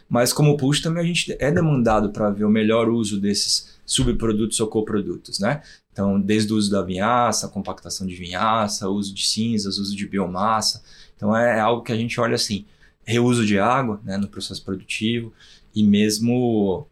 [0.08, 4.58] Mas como push também a gente é demandado para ver o melhor uso desses subprodutos
[4.60, 5.60] ou coprodutos, né?
[5.92, 10.82] Então, desde o uso da vinhaça, compactação de vinhaça, uso de cinzas, uso de biomassa.
[11.14, 12.64] Então, é algo que a gente olha assim,
[13.04, 15.32] reuso de água né, no processo produtivo,
[15.74, 16.86] e mesmo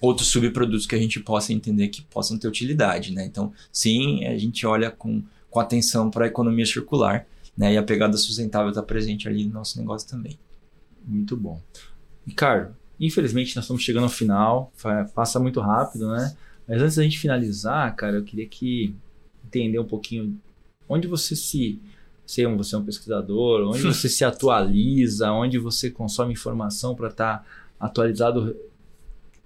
[0.00, 3.24] outros subprodutos que a gente possa entender que possam ter utilidade, né?
[3.24, 7.74] Então, sim, a gente olha com, com atenção para a economia circular, né?
[7.74, 10.38] E a pegada sustentável está presente ali no nosso negócio também.
[11.06, 11.60] Muito bom.
[12.26, 14.72] Ricardo, infelizmente nós estamos chegando ao final,
[15.14, 16.36] passa muito rápido, né?
[16.68, 18.94] Mas antes da gente finalizar, cara, eu queria que
[19.44, 20.38] entender um pouquinho
[20.88, 21.78] onde você se
[22.26, 27.38] sei, você é um pesquisador, onde você se atualiza, onde você consome informação para estar
[27.38, 27.44] tá
[27.78, 28.56] atualizado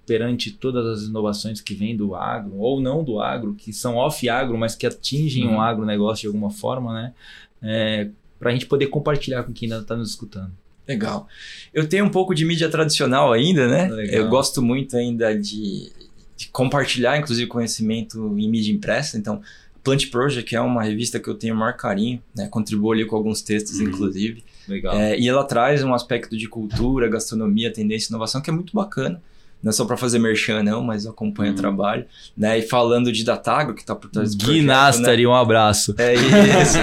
[0.06, 4.58] perante todas as inovações que vêm do agro, ou não do agro, que são off-agro,
[4.58, 5.54] mas que atingem uhum.
[5.54, 7.14] um agronegócio de alguma forma, né?
[7.62, 8.08] É,
[8.38, 10.50] para a gente poder compartilhar com quem ainda está nos escutando.
[10.88, 11.28] Legal.
[11.72, 13.88] Eu tenho um pouco de mídia tradicional ainda, né?
[13.88, 14.22] Legal.
[14.22, 15.92] Eu gosto muito ainda de,
[16.36, 19.16] de, compartilhar, inclusive, conhecimento em mídia impressa.
[19.16, 19.40] Então,
[19.84, 22.48] Plant Project é uma revista que eu tenho o maior carinho, né?
[22.48, 23.86] Contribuo ali com alguns textos, uhum.
[23.86, 24.42] inclusive.
[24.70, 24.94] Legal.
[24.94, 28.72] É, e ela traz um aspecto de cultura, gastronomia, tendência e inovação que é muito
[28.74, 29.20] bacana.
[29.62, 31.58] Não é só para fazer merchan, não, mas eu acompanho uhum.
[31.58, 32.06] o trabalho.
[32.34, 32.60] Né?
[32.60, 35.28] E falando de Datagro, que está por trás do Gui Nastari, né?
[35.28, 35.94] um abraço.
[35.98, 36.78] É isso.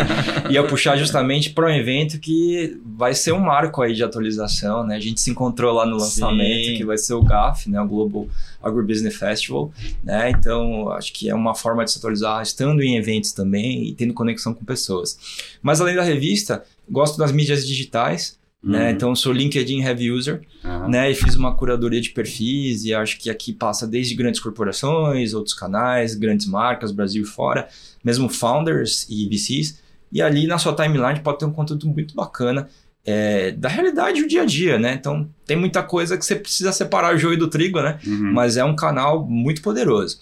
[0.52, 4.86] Ia puxar justamente para um evento que vai ser um marco aí de atualização.
[4.86, 4.96] Né?
[4.96, 6.76] A gente se encontrou lá no lançamento, Sim.
[6.76, 7.82] que vai ser o GAF, né?
[7.82, 8.28] o Global
[8.62, 9.72] Agribusiness Festival.
[10.04, 10.30] Né?
[10.30, 14.14] Então, acho que é uma forma de se atualizar, estando em eventos também e tendo
[14.14, 15.18] conexão com pessoas.
[15.64, 18.38] Mas além da revista, gosto das mídias digitais.
[18.64, 18.80] Né?
[18.80, 18.84] Uhum.
[18.86, 18.92] Né?
[18.92, 20.90] Então, sou LinkedIn Heavy User, uhum.
[20.90, 21.12] né?
[21.12, 25.54] E fiz uma curadoria de perfis e acho que aqui passa desde grandes corporações, outros
[25.54, 27.68] canais, grandes marcas, Brasil e fora,
[28.04, 29.80] mesmo founders e VCs.
[30.12, 32.68] E ali na sua timeline pode ter um conteúdo muito bacana
[33.08, 34.94] é, da realidade do dia a dia, né?
[34.94, 37.98] Então, tem muita coisa que você precisa separar o joio do trigo, né?
[38.06, 38.34] Uhum.
[38.34, 40.20] Mas é um canal muito poderoso.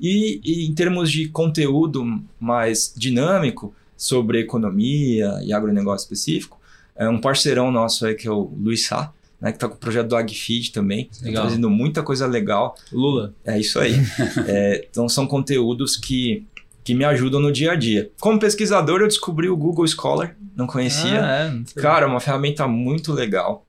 [0.00, 2.04] E, e em termos de conteúdo
[2.38, 6.58] mais dinâmico, sobre economia e agronegócio específico.
[6.96, 9.78] É um parceirão nosso aí que é o Luiz Sá, né, que está com o
[9.78, 11.42] projeto do AgFeed também, tá Legal.
[11.44, 12.76] trazendo muita coisa legal.
[12.92, 13.34] Lula.
[13.44, 13.94] É isso aí.
[14.46, 16.46] É, então são conteúdos que,
[16.82, 18.10] que me ajudam no dia a dia.
[18.20, 21.24] Como pesquisador, eu descobri o Google Scholar, não conhecia.
[21.24, 21.64] Ah, é, não.
[21.76, 23.66] Cara, é uma ferramenta muito legal.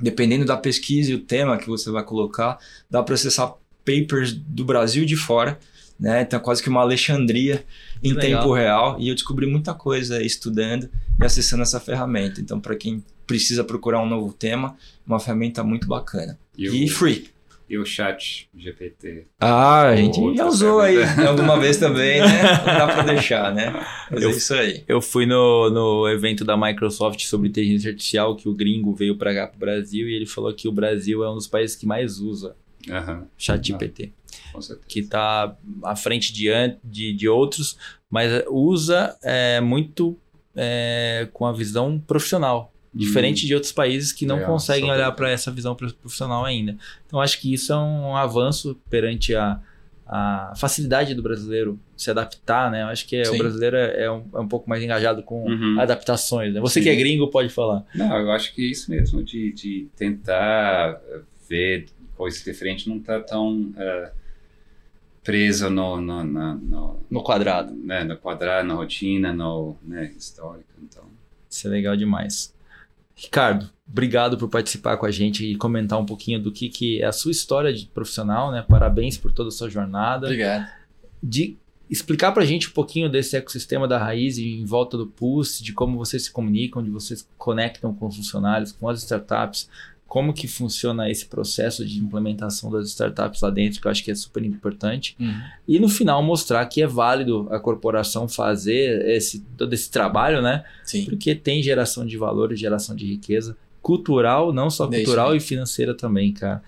[0.00, 2.58] Dependendo da pesquisa e o tema que você vai colocar,
[2.90, 3.54] dá para acessar
[3.84, 5.58] papers do Brasil e de fora.
[5.98, 6.22] Né?
[6.22, 7.64] Então, é quase que uma Alexandria
[8.02, 8.40] em legal.
[8.42, 8.96] tempo real.
[9.00, 10.90] E eu descobri muita coisa estudando
[11.20, 12.40] e acessando essa ferramenta.
[12.40, 16.38] Então, para quem precisa procurar um novo tema, é uma ferramenta muito bacana.
[16.56, 17.28] E, E o, free.
[17.68, 19.26] e o chat GPT.
[19.40, 21.28] Ah, a gente já usou aí ferramenta.
[21.30, 22.42] alguma vez também, né?
[22.58, 23.72] Não dá para deixar, né?
[24.10, 24.84] Mas Eu- é isso aí.
[24.86, 29.34] Eu fui no, no evento da Microsoft sobre inteligência artificial, que o gringo veio pra
[29.34, 32.18] cá pro Brasil, e ele falou que o Brasil é um dos países que mais
[32.20, 32.54] usa
[32.88, 33.78] Aham, ChatGPT.
[34.06, 34.12] com certeza.
[34.88, 36.48] Que está à frente de,
[36.84, 37.76] de, de outros,
[38.10, 40.16] mas usa é, muito
[40.54, 42.72] é, com a visão profissional.
[42.94, 46.76] Diferente de outros países que não Legal, conseguem olhar para essa visão prof- profissional ainda.
[47.06, 49.60] Então, acho que isso é um avanço perante a,
[50.06, 52.84] a facilidade do brasileiro se adaptar, né?
[52.84, 55.44] Eu acho que é- o brasileiro é é um, é um pouco mais engajado com
[55.46, 55.78] Uhum.
[55.78, 56.54] adaptações.
[56.54, 56.60] Né?
[56.60, 56.84] Você Sim.
[56.84, 57.84] que é gringo pode falar.
[57.94, 60.98] Não, eu acho que é isso mesmo, de, de tentar
[61.50, 61.86] ver
[62.16, 64.10] coisas diferentes, não tá tão eh,
[65.26, 67.74] preso no, no, no, No quadrado.
[67.74, 70.70] né, no quadrado, na rotina, no né, histórico.
[70.80, 71.02] Então,
[71.50, 72.54] Isso é legal demais.
[73.16, 77.06] Ricardo, obrigado por participar com a gente e comentar um pouquinho do que, que é
[77.06, 78.64] a sua história de profissional, né?
[78.66, 80.26] Parabéns por toda a sua jornada.
[80.26, 80.70] Obrigado.
[81.20, 81.56] De
[81.90, 85.72] explicar pra gente um pouquinho desse ecossistema da raiz e em volta do Pulse, de
[85.72, 89.68] como vocês se comunicam, de vocês conectam com os funcionários, com as startups,
[90.06, 94.10] como que funciona esse processo de implementação das startups lá dentro, que eu acho que
[94.10, 95.16] é super importante.
[95.66, 100.64] E no final mostrar que é válido a corporação fazer esse, todo esse trabalho, né?
[100.84, 101.04] Sim.
[101.04, 105.38] Porque tem geração de valor e geração de riqueza cultural, não só cultural aí.
[105.38, 106.62] e financeira também, cara.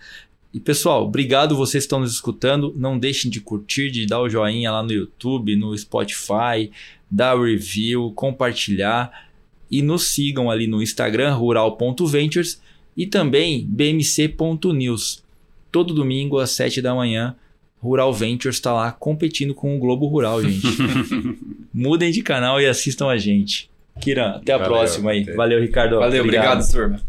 [0.53, 2.74] E pessoal, obrigado vocês que estão nos escutando.
[2.76, 6.70] Não deixem de curtir, de dar o joinha lá no YouTube, no Spotify,
[7.11, 9.28] dar review, compartilhar
[9.70, 12.61] e nos sigam ali no Instagram rural.ventures
[12.99, 15.23] e também bmc.news.
[15.71, 17.37] Todo domingo às 7 da manhã,
[17.81, 20.67] Rural Ventures está lá competindo com o Globo Rural, gente.
[21.73, 23.71] Mudem de canal e assistam a gente.
[24.01, 25.23] Kiran, até a Valeu, próxima aí.
[25.23, 25.35] até.
[25.35, 25.99] Valeu, Ricardo.
[26.01, 27.01] Valeu, obrigado turma.